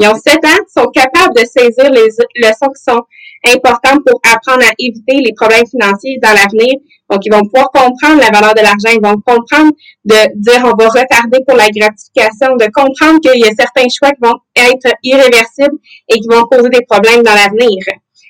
ils 0.00 0.06
ont 0.06 0.14
7 0.14 0.36
ans, 0.44 0.62
sont 0.72 0.88
capables 0.90 1.34
de 1.34 1.44
saisir 1.44 1.90
les 1.90 2.06
leçons 2.36 2.70
qui 2.70 2.82
sont 2.82 3.02
importantes 3.46 4.00
pour 4.06 4.20
apprendre 4.24 4.64
à 4.64 4.72
éviter 4.78 5.18
les 5.18 5.32
problèmes 5.34 5.66
financiers 5.66 6.18
dans 6.22 6.32
l'avenir. 6.32 6.74
Donc, 7.10 7.20
ils 7.24 7.32
vont 7.32 7.42
pouvoir 7.42 7.70
comprendre 7.70 8.20
la 8.20 8.30
valeur 8.30 8.54
de 8.54 8.62
l'argent. 8.62 8.94
Ils 8.94 9.02
vont 9.02 9.18
comprendre 9.20 9.72
de 10.04 10.16
dire 10.36 10.62
on 10.64 10.76
va 10.76 10.88
retarder 10.88 11.40
pour 11.46 11.56
la 11.56 11.68
gratification, 11.68 12.54
de 12.54 12.70
comprendre 12.70 13.18
qu'il 13.20 13.40
y 13.40 13.44
a 13.44 13.52
certains 13.58 13.88
choix 13.90 14.10
qui 14.10 14.22
vont 14.22 14.38
être 14.54 14.94
irréversibles 15.02 15.78
et 16.08 16.20
qui 16.20 16.28
vont 16.30 16.46
poser 16.50 16.68
des 16.68 16.84
problèmes 16.88 17.22
dans 17.22 17.34
l'avenir. 17.34 17.78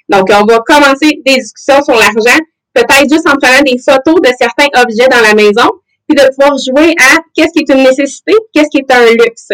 Donc, 0.08 0.28
on 0.30 0.46
va 0.46 0.60
commencer 0.60 1.20
des 1.26 1.36
discussions 1.36 1.82
sur 1.84 1.94
l'argent, 1.94 2.38
peut-être 2.72 3.12
juste 3.12 3.28
en 3.28 3.36
prenant 3.36 3.60
des 3.60 3.76
photos 3.76 4.22
de 4.22 4.30
certains 4.40 4.72
objets 4.80 5.08
dans 5.08 5.20
la 5.20 5.34
maison, 5.34 5.68
puis 6.08 6.16
de 6.16 6.24
pouvoir 6.34 6.56
jouer 6.56 6.94
à 6.96 7.18
qu'est-ce 7.34 7.52
qui 7.52 7.64
est 7.68 7.74
une 7.74 7.84
nécessité, 7.84 8.32
qu'est-ce 8.54 8.70
qui 8.70 8.78
est 8.78 8.90
un 8.90 9.04
luxe. 9.12 9.48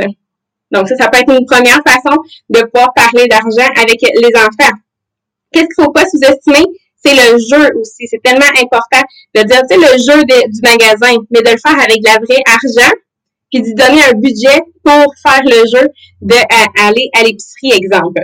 Donc, 0.74 0.88
ça, 0.88 0.96
ça 0.96 1.08
peut 1.08 1.20
être 1.20 1.32
une 1.32 1.46
première 1.46 1.80
façon 1.86 2.16
de 2.50 2.60
pouvoir 2.62 2.92
parler 2.94 3.26
d'argent 3.28 3.70
avec 3.80 4.02
les 4.02 4.32
enfants. 4.36 4.74
Qu'est-ce 5.52 5.66
qu'il 5.66 5.78
ne 5.78 5.84
faut 5.84 5.92
pas 5.92 6.04
sous-estimer? 6.04 6.66
C'est 7.02 7.14
le 7.14 7.38
jeu 7.38 7.70
aussi. 7.80 8.08
C'est 8.08 8.22
tellement 8.22 8.50
important 8.60 9.02
de 9.34 9.42
dire, 9.42 9.60
tu 9.70 9.74
sais, 9.74 9.80
le 9.80 9.96
jeu 9.98 10.24
du 10.24 10.60
magasin, 10.62 11.16
mais 11.30 11.42
de 11.42 11.50
le 11.50 11.58
faire 11.64 11.78
avec 11.78 12.02
de 12.02 12.08
la 12.08 12.18
vraie 12.18 12.42
argent, 12.46 12.92
puis 13.52 13.62
d'y 13.62 13.74
donner 13.74 14.02
un 14.02 14.14
budget 14.14 14.60
pour 14.82 15.14
faire 15.22 15.42
le 15.44 15.62
jeu 15.72 15.88
d'aller 16.20 17.10
à 17.14 17.22
l'épicerie, 17.22 17.72
exemple. 17.72 18.20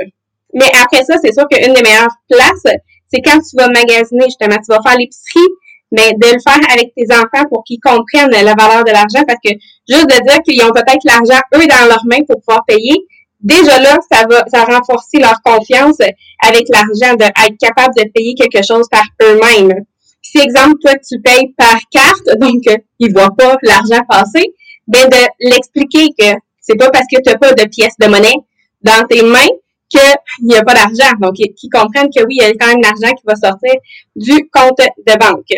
Mais 0.55 0.71
après 0.83 1.05
ça, 1.05 1.15
c'est 1.23 1.33
sûr 1.33 1.47
qu'une 1.49 1.73
des 1.73 1.83
meilleures 1.83 2.17
places, 2.29 2.75
c'est 3.13 3.21
quand 3.23 3.39
tu 3.39 3.57
vas 3.57 3.69
magasiner, 3.69 4.25
justement, 4.25 4.57
tu 4.57 4.69
vas 4.69 4.81
faire 4.85 4.99
l'épicerie, 4.99 5.49
mais 5.93 6.13
de 6.13 6.27
le 6.27 6.41
faire 6.47 6.61
avec 6.73 6.93
tes 6.97 7.07
enfants 7.13 7.47
pour 7.49 7.65
qu'ils 7.65 7.81
comprennent 7.81 8.31
la 8.31 8.55
valeur 8.55 8.85
de 8.85 8.93
l'argent, 8.93 9.25
parce 9.27 9.41
que 9.45 9.53
juste 9.89 10.07
de 10.07 10.27
dire 10.27 10.39
qu'ils 10.47 10.63
ont 10.65 10.73
peut-être 10.73 11.05
l'argent, 11.05 11.41
eux, 11.55 11.67
dans 11.67 11.89
leurs 11.89 12.05
mains 12.07 12.25
pour 12.27 12.41
pouvoir 12.41 12.65
payer, 12.67 12.97
déjà 13.41 13.81
là, 13.81 13.99
ça 14.11 14.25
va, 14.29 14.45
ça 14.53 14.65
renforcer 14.65 15.19
leur 15.19 15.41
confiance 15.43 15.99
avec 16.47 16.65
l'argent, 16.69 17.15
d'être 17.17 17.35
capable 17.61 17.95
de 17.97 18.05
payer 18.15 18.35
quelque 18.35 18.65
chose 18.67 18.87
par 18.91 19.05
eux-mêmes. 19.23 19.85
Si, 20.23 20.39
exemple, 20.39 20.77
toi, 20.83 20.93
tu 20.97 21.21
payes 21.21 21.55
par 21.57 21.79
carte, 21.91 22.29
donc 22.41 22.63
ils 22.99 23.13
voient 23.13 23.35
pas 23.37 23.57
l'argent 23.63 24.01
passer, 24.09 24.55
ben 24.87 25.09
de 25.09 25.51
l'expliquer 25.51 26.09
que 26.19 26.39
c'est 26.61 26.77
pas 26.77 26.91
parce 26.91 27.07
que 27.11 27.21
tu 27.21 27.31
n'as 27.31 27.39
pas 27.39 27.53
de 27.53 27.69
pièces 27.69 27.97
de 28.01 28.07
monnaie 28.07 28.35
dans 28.83 29.05
tes 29.09 29.23
mains 29.23 29.49
qu'il 29.89 30.47
n'y 30.47 30.57
a 30.57 30.63
pas 30.63 30.75
d'argent. 30.75 31.11
Donc, 31.21 31.35
qu'ils 31.35 31.71
comprennent 31.71 32.11
que 32.15 32.23
oui, 32.25 32.37
il 32.39 32.43
y 32.43 32.45
a 32.45 32.53
quand 32.53 32.69
même 32.69 32.81
l'argent 32.81 33.15
qui 33.15 33.25
va 33.27 33.35
sortir 33.35 33.75
du 34.15 34.49
compte 34.53 34.79
de 34.79 35.19
banque. 35.19 35.51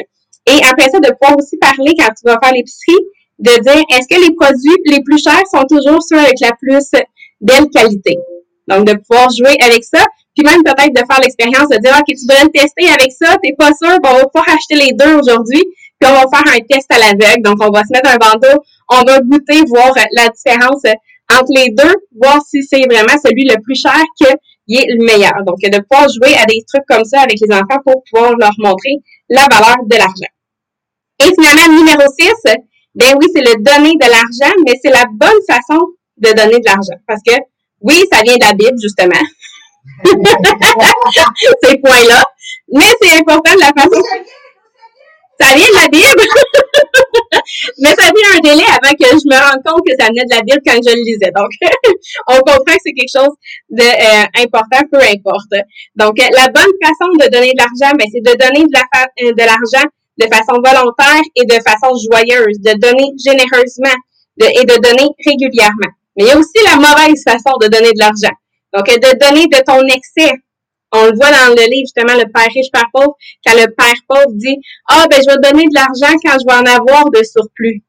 Et 0.47 0.59
après 0.71 0.91
ça, 0.91 0.99
de 0.99 1.11
pouvoir 1.21 1.39
aussi 1.39 1.57
parler 1.59 1.95
quand 1.99 2.09
tu 2.09 2.25
vas 2.25 2.39
faire 2.43 2.53
l'épicerie, 2.53 3.05
de 3.39 3.63
dire 3.63 3.83
est-ce 3.91 4.09
que 4.09 4.21
les 4.21 4.35
produits 4.35 4.77
les 4.87 5.03
plus 5.03 5.23
chers 5.23 5.47
sont 5.53 5.65
toujours 5.69 6.03
ceux 6.03 6.19
avec 6.19 6.39
la 6.41 6.53
plus 6.61 6.91
belle 7.41 7.69
qualité? 7.75 8.17
Donc, 8.69 8.87
de 8.87 8.95
pouvoir 8.95 9.29
jouer 9.31 9.57
avec 9.61 9.83
ça, 9.85 10.05
puis 10.35 10.47
même 10.47 10.63
peut-être 10.63 10.95
de 10.95 11.03
faire 11.05 11.21
l'expérience 11.21 11.69
de 11.69 11.79
dire, 11.79 11.93
OK, 11.99 12.07
tu 12.07 12.27
devrais 12.27 12.45
le 12.45 12.51
tester 12.51 12.89
avec 12.89 13.13
ça, 13.13 13.37
t'es 13.43 13.55
pas 13.59 13.73
sûr, 13.75 13.99
bon, 14.01 14.11
on 14.11 14.19
va 14.19 14.27
pouvoir 14.27 14.49
acheter 14.49 14.77
les 14.77 14.93
deux 14.93 15.19
aujourd'hui, 15.19 15.63
puis 15.99 16.11
on 16.11 16.15
va 16.15 16.27
faire 16.31 16.55
un 16.55 16.61
test 16.69 16.87
à 16.91 16.99
l'aveugle. 16.99 17.43
Donc, 17.43 17.59
on 17.61 17.71
va 17.71 17.83
se 17.83 17.93
mettre 17.93 18.11
un 18.11 18.19
bandeau, 18.19 18.63
on 18.91 19.03
va 19.03 19.21
goûter, 19.21 19.63
voir 19.69 19.93
la 20.17 20.29
différence 20.29 20.83
entre 21.31 21.53
les 21.55 21.71
deux, 21.71 21.95
voir 22.21 22.41
si 22.49 22.63
c'est 22.63 22.85
vraiment 22.87 23.19
celui 23.25 23.45
le 23.45 23.61
plus 23.63 23.81
cher 23.81 24.01
qui 24.17 24.25
est 24.25 24.87
le 24.89 25.05
meilleur. 25.05 25.43
Donc, 25.47 25.59
de 25.61 25.79
pouvoir 25.89 26.09
jouer 26.09 26.35
à 26.39 26.47
des 26.47 26.63
trucs 26.67 26.87
comme 26.89 27.05
ça 27.05 27.21
avec 27.21 27.37
les 27.41 27.55
enfants 27.55 27.81
pour 27.85 28.03
pouvoir 28.11 28.33
leur 28.39 28.53
montrer 28.59 29.03
la 29.29 29.47
valeur 29.51 29.77
de 29.87 29.97
l'argent. 29.97 30.32
Et 31.21 31.31
finalement, 31.39 31.79
numéro 31.79 32.03
6, 32.19 32.33
ben 32.95 33.15
oui, 33.21 33.27
c'est 33.35 33.43
le 33.43 33.63
donner 33.63 33.95
de 34.01 34.07
l'argent, 34.07 34.55
mais 34.67 34.75
c'est 34.83 34.91
la 34.91 35.05
bonne 35.13 35.41
façon 35.49 35.81
de 36.19 36.31
donner 36.33 36.59
de 36.59 36.67
l'argent. 36.67 36.99
Parce 37.07 37.21
que, 37.27 37.35
oui, 37.81 38.05
ça 38.13 38.21
vient 38.23 38.37
de 38.37 38.45
la 38.45 38.53
Bible, 38.53 38.79
justement. 38.81 39.23
Ces 41.63 41.79
points-là. 41.79 42.23
Mais 42.73 42.93
c'est 43.01 43.19
important 43.19 43.55
de 43.55 43.61
la 43.61 43.73
façon. 43.77 44.03
Ça 45.41 45.55
vient 45.57 45.67
de 45.67 45.75
la 45.75 45.89
Bible. 45.89 46.23
Mais 47.79 47.89
ça 47.99 48.07
a 48.07 48.37
un 48.37 48.41
délai 48.41 48.65
avant 48.69 48.95
que 48.95 49.09
je 49.11 49.27
me 49.27 49.35
rende 49.35 49.63
compte 49.65 49.83
que 49.87 49.95
ça 49.99 50.07
venait 50.09 50.25
de 50.25 50.35
la 50.35 50.43
Bible 50.43 50.61
quand 50.65 50.77
je 50.77 50.95
le 50.95 51.03
lisais. 51.03 51.33
Donc, 51.35 51.51
on 52.29 52.37
comprend 52.37 52.75
que 52.77 52.83
c'est 52.85 52.93
quelque 52.93 53.11
chose 53.11 53.35
d'important, 53.71 54.85
euh, 54.85 54.93
peu 54.93 55.01
importe. 55.01 55.55
Donc, 55.97 56.19
la 56.19 56.49
bonne 56.49 56.75
façon 56.83 57.09
de 57.19 57.29
donner 57.31 57.53
de 57.53 57.59
l'argent, 57.59 57.97
ben, 57.99 58.07
c'est 58.13 58.23
de 58.23 58.37
donner 58.37 58.65
de 58.67 58.79
euh, 58.79 59.33
l'argent 59.39 59.87
de 59.87 60.02
façon 60.31 60.61
volontaire 60.65 61.23
et 61.37 61.45
de 61.45 61.59
façon 61.63 61.95
joyeuse, 61.97 62.61
de 62.61 62.79
donner 62.79 63.09
généreusement 63.25 63.97
et 64.39 64.65
de 64.65 64.81
donner 64.81 65.09
régulièrement. 65.25 65.93
Mais 66.17 66.25
il 66.25 66.29
y 66.29 66.31
a 66.31 66.39
aussi 66.39 66.59
la 66.65 66.77
mauvaise 66.77 67.23
façon 67.25 67.57
de 67.61 67.69
donner 67.69 67.93
de 67.93 67.99
l'argent. 67.99 68.35
Donc, 68.73 68.87
de 68.87 69.19
donner 69.19 69.47
de 69.47 69.63
ton 69.65 69.81
excès. 69.87 70.33
On 70.93 71.07
le 71.07 71.17
voit 71.17 71.31
dans 71.31 71.55
le 71.57 71.65
livre, 71.71 71.89
justement, 71.89 72.15
le 72.15 72.31
Père 72.31 72.53
riche, 72.55 72.71
Père 72.73 72.89
pauvre, 72.93 73.17
quand 73.45 73.55
le 73.55 73.67
Père 73.75 74.01
pauvre 74.07 74.33
dit 74.35 74.57
Ah, 74.89 75.07
ben, 75.11 75.21
je 75.23 75.31
vais 75.31 75.41
donner 75.41 75.65
de 75.65 75.75
l'argent 75.75 76.15
quand 76.23 76.37
je 76.39 76.45
vais 76.47 76.61
en 76.61 76.77
avoir 76.77 77.11
de 77.11 77.23
surplus. 77.23 77.83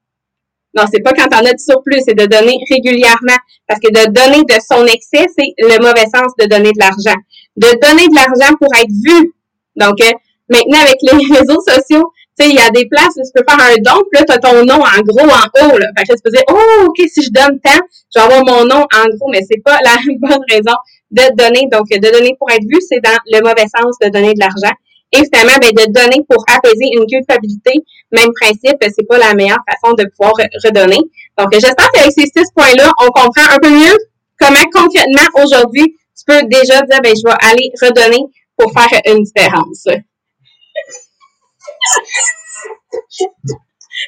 Non, 0.75 0.85
c'est 0.91 1.01
pas 1.01 1.11
quand 1.11 1.27
en 1.35 1.45
as 1.45 1.53
de 1.53 1.59
surplus, 1.59 2.01
c'est 2.05 2.15
de 2.15 2.25
donner 2.25 2.57
régulièrement. 2.71 3.37
Parce 3.67 3.79
que 3.79 3.89
de 3.89 4.11
donner 4.11 4.43
de 4.43 4.59
son 4.59 4.85
excès, 4.87 5.27
c'est 5.37 5.53
le 5.59 5.79
mauvais 5.79 6.07
sens 6.07 6.31
de 6.39 6.45
donner 6.47 6.71
de 6.71 6.79
l'argent. 6.79 7.19
De 7.57 7.67
donner 7.79 8.07
de 8.07 8.15
l'argent 8.15 8.55
pour 8.59 8.73
être 8.73 8.89
vu. 8.89 9.33
Donc, 9.75 10.01
euh, 10.01 10.11
maintenant, 10.49 10.79
avec 10.81 10.97
les 11.01 11.35
réseaux 11.35 11.61
sociaux, 11.61 12.11
tu 12.37 12.45
sais, 12.45 12.49
il 12.49 12.55
y 12.55 12.59
a 12.59 12.71
des 12.71 12.87
places 12.87 13.13
où 13.15 13.21
tu 13.21 13.31
peux 13.35 13.45
faire 13.47 13.61
un 13.61 13.75
don, 13.77 14.01
puis 14.11 14.19
là, 14.19 14.25
tu 14.25 14.33
as 14.33 14.37
ton 14.39 14.65
nom 14.65 14.81
en 14.81 15.01
gros 15.05 15.29
en 15.29 15.45
haut. 15.61 15.77
Là. 15.77 15.87
Fait 15.97 16.03
que 16.03 16.13
là, 16.13 16.15
tu 16.15 16.21
peux 16.23 16.31
dire, 16.31 16.43
oh, 16.49 16.87
OK, 16.87 16.97
si 17.07 17.21
je 17.21 17.29
donne 17.29 17.59
tant, 17.61 17.79
je 18.13 18.19
vais 18.19 18.25
avoir 18.25 18.43
mon 18.43 18.65
nom 18.65 18.81
en 18.81 19.05
gros, 19.15 19.29
mais 19.31 19.41
c'est 19.49 19.61
pas 19.63 19.77
la 19.83 19.95
bonne 20.19 20.43
raison 20.49 20.75
de 21.11 21.23
donner. 21.37 21.67
Donc, 21.71 21.87
de 21.89 22.11
donner 22.11 22.35
pour 22.39 22.49
être 22.49 22.65
vu, 22.65 22.81
c'est 22.81 22.99
dans 23.01 23.17
le 23.31 23.39
mauvais 23.41 23.67
sens 23.69 23.95
de 24.01 24.09
donner 24.09 24.33
de 24.33 24.39
l'argent. 24.39 24.73
Et 25.13 25.21
finalement, 25.31 25.53
ben, 25.61 25.69
de 25.69 25.93
donner 25.93 26.25
pour 26.27 26.43
apaiser 26.49 26.89
une 26.91 27.05
culpabilité, 27.05 27.73
même 28.11 28.33
principe, 28.41 28.77
c'est 28.81 29.07
pas 29.07 29.19
la 29.19 29.35
meilleure 29.35 29.61
façon 29.69 29.93
de 29.93 30.09
pouvoir 30.17 30.33
redonner. 30.65 30.97
Donc, 31.37 31.53
j'espère 31.53 31.91
qu'avec 31.93 32.11
ces 32.11 32.25
six 32.25 32.49
points-là, 32.55 32.91
on 32.99 33.11
comprend 33.11 33.45
un 33.53 33.59
peu 33.61 33.69
mieux 33.69 33.95
comment 34.39 34.65
concrètement 34.73 35.29
aujourd'hui, 35.43 35.95
tu 36.17 36.25
peux 36.25 36.41
déjà 36.49 36.81
dire, 36.81 36.99
ben, 37.03 37.13
je 37.15 37.27
vais 37.27 37.37
aller 37.47 37.69
redonner 37.79 38.25
pour 38.57 38.71
faire 38.73 39.01
une 39.05 39.21
différence. 39.21 39.85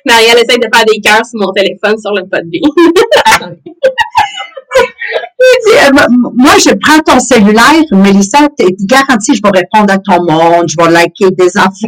Marielle 0.06 0.38
essaie 0.38 0.58
de 0.58 0.68
faire 0.74 0.86
des 0.86 1.00
cœurs 1.00 1.26
sur 1.26 1.40
mon 1.40 1.52
téléphone 1.52 1.98
sur 1.98 2.12
le 2.14 2.24
pot 2.24 2.42
de. 2.44 2.60
Euh, 4.78 5.90
moi, 6.34 6.58
je 6.58 6.72
prends 6.82 7.00
ton 7.00 7.20
cellulaire, 7.20 7.84
Mélissa, 7.92 8.48
t'es 8.58 8.76
garantie, 8.82 9.36
je 9.36 9.42
vais 9.42 9.60
répondre 9.60 9.94
à 9.94 10.00
ton 10.00 10.24
monde, 10.24 10.68
je 10.68 10.76
vais 10.78 10.92
liker 10.92 11.32
des 11.32 11.58
enfants. 11.58 11.88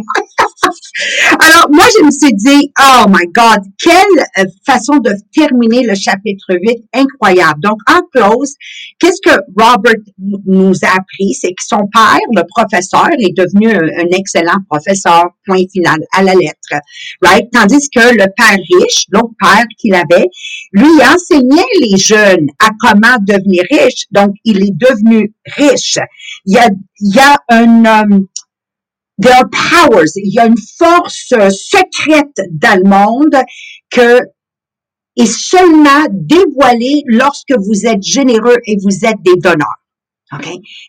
Alors, 1.40 1.68
moi, 1.72 1.84
je 1.98 2.04
me 2.06 2.12
suis 2.12 2.34
dit, 2.34 2.72
oh 2.80 3.06
my 3.08 3.26
God, 3.32 3.62
quelle 3.82 4.20
euh, 4.40 4.46
façon 4.66 4.98
de 4.98 5.12
terminer 5.34 5.86
le 5.86 5.96
chapitre 5.96 6.46
8, 6.50 6.86
incroyable. 6.94 7.60
Donc, 7.62 7.78
en 7.88 8.02
close, 8.14 8.56
qu'est-ce 9.00 9.22
que 9.24 9.38
Robert 9.58 10.02
nous 10.46 10.74
a 10.84 10.90
appris? 10.98 11.34
C'est 11.34 11.50
que 11.50 11.64
son 11.64 11.88
père, 11.94 12.20
le 12.36 12.44
professeur, 12.48 13.10
est 13.20 13.36
devenu 13.38 13.72
un, 13.74 14.18
excellent 14.18 14.58
professeur, 14.70 15.26
point 15.46 15.64
final, 15.72 16.00
à 16.14 16.24
la 16.24 16.34
lettre, 16.34 16.82
right? 17.22 17.48
Tandis 17.52 17.90
que 17.94 18.14
le 18.14 18.26
père 18.36 18.58
riche, 18.80 19.06
l'autre 19.12 19.34
père 19.40 19.66
qu'il 19.80 19.94
avait, 19.94 20.28
lui 20.72 21.02
enseignait 21.04 21.64
les 21.82 21.98
jeunes 21.98 22.48
à 22.60 22.70
comment 22.80 23.18
devenir 23.22 23.64
riche. 23.70 24.06
Donc, 24.12 24.32
il 24.44 24.64
est 24.64 24.76
devenu 24.76 25.34
riche. 25.58 26.00
Il 26.46 26.56
y 26.56 26.58
a, 26.58 26.70
il 27.00 27.16
y 27.16 27.20
a 27.20 27.38
un, 27.50 27.86
euh, 27.86 28.20
there 29.18 29.36
are 29.36 29.50
powers. 29.50 30.12
Il 30.16 30.34
y 30.34 30.40
a 30.40 30.46
une 30.46 30.58
force 30.78 31.34
secrète 31.52 32.38
dans 32.52 32.82
le 32.82 32.90
monde 32.90 33.44
que 33.90 34.22
est 35.18 35.26
seulement 35.26 36.06
dévoilée 36.12 37.02
lorsque 37.08 37.54
vous 37.58 37.86
êtes 37.88 38.04
généreux 38.04 38.58
et 38.66 38.78
vous 38.84 39.06
êtes 39.06 39.22
des 39.24 39.36
donneurs. 39.36 39.82
OK? 40.34 40.48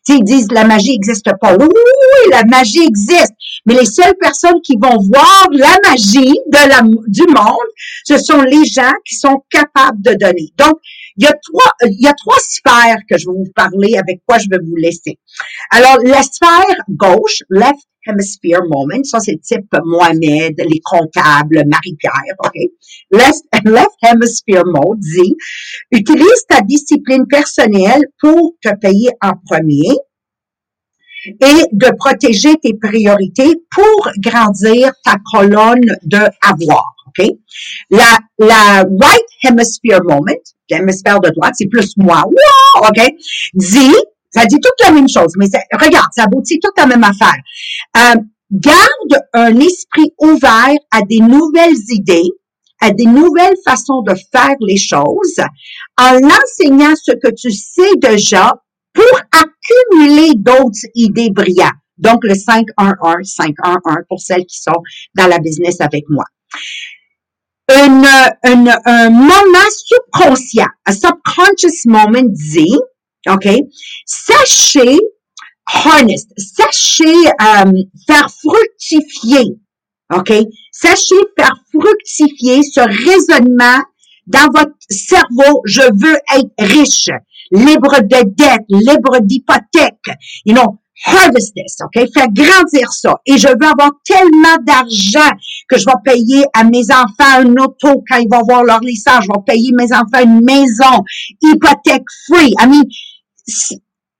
ils 0.08 0.24
disent 0.24 0.50
la 0.50 0.64
magie 0.64 0.92
n'existe 0.92 1.30
pas. 1.40 1.54
Oui, 1.54 1.66
oui, 1.66 2.30
la 2.30 2.44
magie 2.44 2.84
existe. 2.84 3.32
Mais 3.66 3.74
les 3.74 3.86
seules 3.86 4.16
personnes 4.20 4.60
qui 4.62 4.76
vont 4.76 4.98
voir 4.98 5.46
la 5.52 5.76
magie 5.88 6.34
de 6.46 6.68
la, 6.68 6.82
du 7.06 7.22
monde, 7.32 7.68
ce 8.04 8.18
sont 8.18 8.42
les 8.42 8.64
gens 8.64 8.92
qui 9.06 9.14
sont 9.14 9.44
capables 9.50 10.02
de 10.02 10.14
donner. 10.14 10.52
Donc, 10.56 10.78
il 11.18 11.24
y 11.24 11.26
a 11.26 11.32
trois, 11.32 11.72
il 11.84 12.00
y 12.00 12.06
a 12.06 12.14
trois 12.14 12.38
sphères 12.38 13.00
que 13.10 13.18
je 13.18 13.26
vais 13.26 13.36
vous 13.36 13.52
parler, 13.54 13.96
avec 13.96 14.20
quoi 14.26 14.38
je 14.38 14.48
vais 14.48 14.58
vous 14.64 14.76
laisser. 14.76 15.18
Alors, 15.70 15.98
la 16.04 16.22
sphère 16.22 16.76
gauche, 16.88 17.42
left 17.50 17.88
hemisphere 18.06 18.62
moment, 18.70 19.02
ça 19.02 19.18
c'est 19.18 19.40
type 19.42 19.66
Mohamed, 19.84 20.54
les 20.58 20.80
comptables, 20.84 21.64
Marie-Pierre, 21.66 22.36
OK? 22.38 22.54
Left, 23.10 23.42
left 23.64 23.96
hemisphere 24.02 24.64
mode 24.64 25.00
dit, 25.00 25.34
utilise 25.90 26.46
ta 26.48 26.60
discipline 26.60 27.26
personnelle 27.28 28.02
pour 28.20 28.54
te 28.62 28.74
payer 28.80 29.10
en 29.20 29.32
premier 29.44 29.96
et 31.26 31.64
de 31.72 31.96
protéger 31.98 32.54
tes 32.62 32.74
priorités 32.74 33.56
pour 33.72 34.08
grandir 34.20 34.92
ta 35.04 35.16
colonne 35.32 35.96
de 36.04 36.20
avoir. 36.42 36.94
La, 37.90 38.18
la 38.38 38.84
hemisphere 39.42 40.00
moment, 40.04 40.32
l'hémisphère 40.70 41.20
de 41.20 41.30
droite, 41.30 41.54
c'est 41.56 41.68
plus 41.68 41.96
moi, 41.96 42.22
wow, 42.24 42.88
OK? 42.88 43.02
Dit, 43.54 43.94
ça 44.30 44.44
dit 44.46 44.58
toute 44.60 44.86
la 44.86 44.92
même 44.92 45.08
chose, 45.08 45.32
mais 45.36 45.46
regarde, 45.72 46.08
ça 46.14 46.24
aboutit 46.24 46.60
toute 46.60 46.76
la 46.76 46.86
même 46.86 47.04
affaire. 47.04 47.38
Euh, 47.96 48.20
garde 48.50 49.22
un 49.32 49.58
esprit 49.58 50.12
ouvert 50.20 50.76
à 50.90 51.02
des 51.02 51.20
nouvelles 51.20 51.76
idées, 51.88 52.30
à 52.80 52.90
des 52.90 53.06
nouvelles 53.06 53.56
façons 53.64 54.02
de 54.02 54.14
faire 54.32 54.56
les 54.60 54.76
choses, 54.76 55.40
en 56.00 56.18
enseignant 56.22 56.94
ce 56.96 57.12
que 57.12 57.32
tu 57.34 57.50
sais 57.50 57.96
déjà 57.96 58.54
pour 58.92 59.20
accumuler 59.32 60.32
d'autres 60.36 60.86
idées 60.94 61.30
brillantes. 61.30 61.72
Donc, 61.98 62.20
le 62.22 62.34
511, 62.34 63.24
511 63.24 63.80
pour 64.08 64.20
celles 64.20 64.46
qui 64.46 64.58
sont 64.58 64.82
dans 65.16 65.26
la 65.26 65.38
business 65.40 65.80
avec 65.80 66.04
moi 66.08 66.24
un 67.70 69.10
moment 69.10 69.68
subconscient, 69.86 70.66
un 70.86 70.92
subconscious 70.92 71.86
moment 71.86 72.22
dit, 72.24 72.78
OK, 73.28 73.48
sachez 74.06 74.98
harness, 75.66 76.26
sachez 76.38 77.26
euh, 77.26 77.72
faire 78.06 78.28
fructifier, 78.42 79.58
OK, 80.14 80.32
sachez 80.72 81.16
faire 81.38 81.56
fructifier 81.72 82.62
ce 82.62 82.80
raisonnement 82.80 83.82
dans 84.26 84.48
votre 84.54 84.74
cerveau, 84.90 85.62
je 85.64 85.82
veux 85.82 86.16
être 86.36 86.50
riche, 86.58 87.10
libre 87.50 88.00
de 88.02 88.34
dette, 88.34 88.64
libre 88.68 89.18
d'hypothèque, 89.20 90.16
you 90.44 90.54
know, 90.54 90.78
harvest 91.04 91.54
this, 91.54 91.76
OK? 91.82 92.08
Faire 92.12 92.28
grandir 92.32 92.92
ça. 92.92 93.14
Et 93.26 93.38
je 93.38 93.48
veux 93.48 93.66
avoir 93.66 93.90
tellement 94.04 94.56
d'argent 94.62 95.30
que 95.68 95.78
je 95.78 95.84
vais 95.84 96.00
payer 96.04 96.44
à 96.54 96.64
mes 96.64 96.84
enfants 96.90 97.40
un 97.40 97.52
auto 97.56 98.04
quand 98.08 98.18
ils 98.18 98.28
vont 98.30 98.42
voir 98.48 98.64
leur 98.64 98.80
licence. 98.80 99.24
Je 99.24 99.28
vais 99.28 99.44
payer 99.46 99.70
mes 99.72 99.92
enfants 99.92 100.24
une 100.24 100.44
maison, 100.44 101.04
hypothèque 101.42 102.04
free. 102.26 102.52
I 102.60 102.66
mean, 102.66 102.84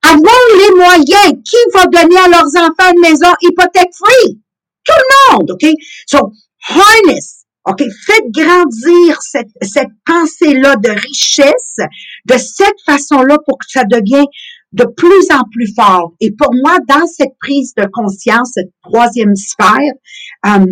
avoir 0.03 0.35
les 0.57 0.77
moyens. 0.77 1.43
Qui 1.45 1.57
va 1.75 1.87
donner 1.87 2.19
à 2.19 2.29
leurs 2.29 2.57
enfants 2.57 2.93
une 2.95 3.01
maison 3.01 3.33
hypothèque 3.43 3.91
free? 3.95 4.41
Tout 4.85 4.95
le 4.97 5.37
monde, 5.37 5.51
OK? 5.51 5.69
So, 6.07 6.33
harness. 6.69 7.45
OK? 7.67 7.83
Faites 8.07 8.31
grandir 8.31 9.19
cette, 9.21 9.51
cette 9.61 9.91
pensée-là 10.07 10.77
de 10.77 10.89
richesse 10.89 11.77
de 12.25 12.39
cette 12.39 12.81
façon-là 12.87 13.37
pour 13.47 13.59
que 13.59 13.67
ça 13.69 13.85
devienne 13.85 14.27
de 14.73 14.85
plus 14.85 15.27
en 15.33 15.43
plus 15.51 15.73
fort. 15.75 16.13
Et 16.21 16.33
pour 16.33 16.51
moi, 16.63 16.79
dans 16.89 17.07
cette 17.07 17.37
prise 17.41 17.73
de 17.77 17.87
conscience, 17.93 18.53
cette 18.55 18.73
troisième 18.83 19.35
sphère, 19.35 19.93
euh, 20.47 20.67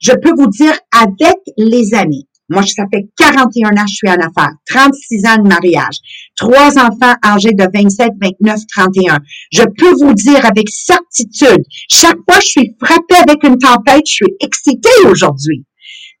je 0.00 0.12
peux 0.12 0.32
vous 0.36 0.48
dire 0.48 0.78
avec 0.92 1.36
les 1.56 1.94
années, 1.94 2.26
moi, 2.48 2.62
ça 2.66 2.84
fait 2.92 3.06
41 3.16 3.70
ans 3.70 3.84
que 3.84 3.90
je 3.90 3.94
suis 3.94 4.10
en 4.10 4.14
affaires, 4.14 4.52
36 4.68 5.26
ans 5.26 5.42
de 5.42 5.48
mariage, 5.48 5.96
trois 6.36 6.76
enfants 6.78 7.14
âgés 7.24 7.52
de 7.52 7.64
27, 7.72 8.10
29, 8.20 8.60
31. 8.74 9.18
Je 9.52 9.62
peux 9.62 9.94
vous 10.04 10.12
dire 10.12 10.44
avec 10.44 10.68
certitude, 10.68 11.64
chaque 11.88 12.18
fois 12.28 12.38
que 12.38 12.44
je 12.44 12.48
suis 12.48 12.76
frappée 12.82 13.22
avec 13.22 13.42
une 13.44 13.58
tempête, 13.58 14.02
je 14.06 14.12
suis 14.12 14.36
excitée 14.40 15.06
aujourd'hui. 15.06 15.64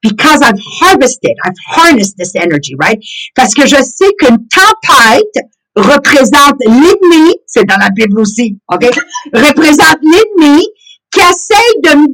because 0.02 0.42
I've 0.42 0.58
harvested, 0.80 1.36
I've 1.44 1.54
harnessed 1.64 2.16
this 2.18 2.34
energy, 2.34 2.74
right? 2.76 2.98
Parce 3.36 3.54
que 3.54 3.66
je 3.66 3.76
sais 3.76 4.10
qu'une 4.18 4.48
tempête 4.48 5.46
représente 5.74 6.56
l'ennemi, 6.60 7.34
c'est 7.46 7.64
dans 7.64 7.78
la 7.78 7.90
Bible 7.90 8.20
aussi, 8.20 8.58
OK? 8.72 8.84
représente 9.32 9.98
l'ennemi 10.02 10.66
qui 11.10 11.20
essaye 11.20 11.80
de 11.82 11.96
me 11.96 12.08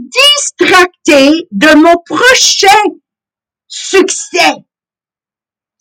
distracter 0.59 1.49
de 1.53 1.75
mon 1.77 1.95
prochain 2.05 2.99
succès. 3.69 4.65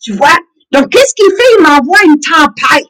Tu 0.00 0.12
vois? 0.12 0.36
Donc, 0.72 0.90
qu'est-ce 0.90 1.14
qu'il 1.14 1.30
fait? 1.36 1.54
Il 1.58 1.62
m'envoie 1.62 2.04
une 2.04 2.20
tempête. 2.20 2.86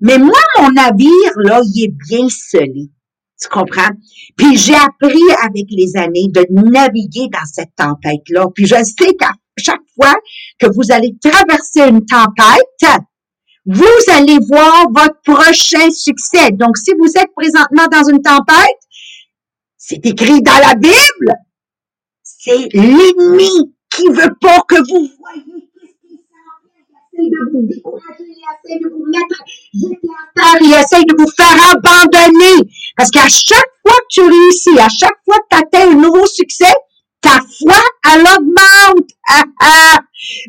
Mais 0.00 0.18
moi, 0.18 0.40
mon 0.58 0.70
navire, 0.70 1.32
là, 1.36 1.60
il 1.62 1.84
est 1.84 1.94
bien 2.08 2.28
scellé. 2.28 2.90
Tu 3.40 3.48
comprends? 3.48 3.90
Puis 4.36 4.56
j'ai 4.56 4.74
appris 4.74 5.22
avec 5.42 5.66
les 5.68 5.96
années 5.96 6.28
de 6.30 6.46
naviguer 6.50 7.28
dans 7.30 7.44
cette 7.44 7.74
tempête-là. 7.76 8.46
Puis 8.54 8.66
je 8.66 8.76
sais 8.82 9.14
qu'à 9.14 9.32
chaque 9.58 9.82
fois 9.94 10.14
que 10.58 10.66
vous 10.66 10.90
allez 10.90 11.14
traverser 11.22 11.82
une 11.88 12.04
tempête, 12.06 13.02
vous 13.66 14.12
allez 14.12 14.38
voir 14.48 14.86
votre 14.94 15.20
prochain 15.22 15.90
succès. 15.90 16.50
Donc, 16.52 16.76
si 16.76 16.92
vous 16.98 17.10
êtes 17.16 17.32
présentement 17.34 17.86
dans 17.90 18.08
une 18.08 18.22
tempête, 18.22 18.80
c'est 19.76 20.04
écrit 20.06 20.42
dans 20.42 20.58
la 20.58 20.74
Bible. 20.74 21.34
C'est 22.22 22.68
l'ennemi 22.72 23.74
qui 23.90 24.08
veut 24.08 24.34
pas 24.40 24.60
que 24.68 24.76
vous 24.88 25.08
voyez 25.18 25.66
il 27.18 27.26
essaie 27.26 27.30
de 27.30 27.50
vous 27.52 27.66
décourager, 27.66 28.24
il 28.28 28.44
essaie 28.52 28.78
de 28.78 28.88
vous 28.88 29.06
mettre 29.06 29.40
à 29.40 30.40
terre, 30.40 30.60
il 30.60 30.72
essaie 30.72 31.04
de 31.04 31.14
vous 31.18 31.30
faire 31.36 31.56
abandonner. 31.72 32.70
Parce 32.96 33.10
qu'à 33.10 33.28
chaque 33.28 33.72
fois 33.82 33.96
que 33.96 34.06
tu 34.10 34.20
réussis, 34.22 34.78
à 34.78 34.88
chaque 34.88 35.18
fois 35.24 35.36
que 35.38 35.46
tu 35.50 35.56
atteins 35.56 35.90
un 35.90 35.94
nouveau 35.94 36.26
succès, 36.26 36.72
ta 37.20 37.40
foi, 37.58 37.80
elle 38.12 38.22
augmente. 38.22 39.10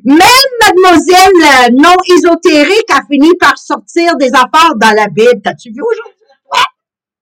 Même 0.03 0.19
mademoiselle 0.65 1.69
euh, 1.69 1.69
non 1.73 1.95
ésotérique 2.15 2.89
a 2.91 3.01
fini 3.09 3.29
par 3.39 3.57
sortir 3.57 4.15
des 4.17 4.29
affaires 4.33 4.75
dans 4.75 4.95
la 4.95 5.07
Bible. 5.07 5.41
T'as-tu 5.43 5.69
vu 5.69 5.81
aujourd'hui? 5.81 6.13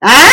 Hein? 0.02 0.32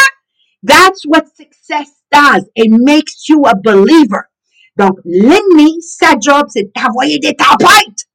That's 0.66 1.06
what 1.06 1.24
success 1.36 1.90
does. 2.12 2.50
It 2.56 2.72
makes 2.72 3.28
you 3.28 3.46
a 3.46 3.56
believer. 3.56 4.30
Donc, 4.78 4.98
l'ennemi, 5.06 5.82
sa 5.82 6.16
job, 6.20 6.48
c'est 6.50 6.64
de 6.64 7.20
des 7.20 7.36
tempêtes. 7.36 8.08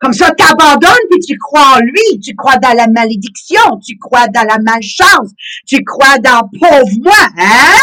Comme 0.00 0.12
ça, 0.12 0.30
tu 0.36 0.44
abandonnes 0.44 1.08
puis 1.10 1.20
tu 1.20 1.36
crois 1.38 1.76
en 1.76 1.80
lui, 1.80 2.20
tu 2.22 2.34
crois 2.36 2.56
dans 2.56 2.74
la 2.74 2.86
malédiction, 2.86 3.78
tu 3.84 3.98
crois 3.98 4.28
dans 4.28 4.44
la 4.44 4.58
malchance, 4.58 5.30
tu 5.66 5.82
crois 5.82 6.18
dans 6.18 6.48
pauvre 6.60 7.02
moi, 7.02 7.26
hein? 7.36 7.80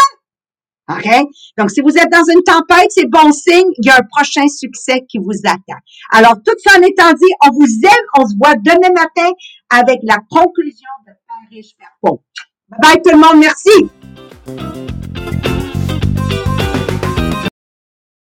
Donc, 1.58 1.70
si 1.70 1.80
vous 1.80 1.96
êtes 1.96 2.10
dans 2.10 2.24
une 2.32 2.42
tempête, 2.42 2.88
c'est 2.90 3.06
bon 3.10 3.32
signe, 3.32 3.68
il 3.78 3.86
y 3.86 3.90
a 3.90 3.96
un 3.96 4.06
prochain 4.14 4.46
succès 4.48 5.04
qui 5.08 5.18
vous 5.18 5.32
attend. 5.44 5.80
Alors, 6.12 6.34
tout 6.44 6.54
ça 6.64 6.78
en 6.78 6.82
étant 6.82 7.12
dit, 7.12 7.32
on 7.46 7.50
vous 7.52 7.66
aime, 7.84 8.06
on 8.18 8.26
se 8.26 8.36
voit 8.36 8.54
demain 8.54 8.92
matin 8.94 9.30
avec 9.70 9.98
la 10.02 10.18
conclusion 10.30 10.88
de 11.06 11.12
Père 11.12 11.50
riche. 11.50 11.76
Bye 12.02 12.18
bye 12.80 13.02
tout 13.02 13.10
le 13.10 13.18
monde, 13.18 13.40
merci! 13.40 14.92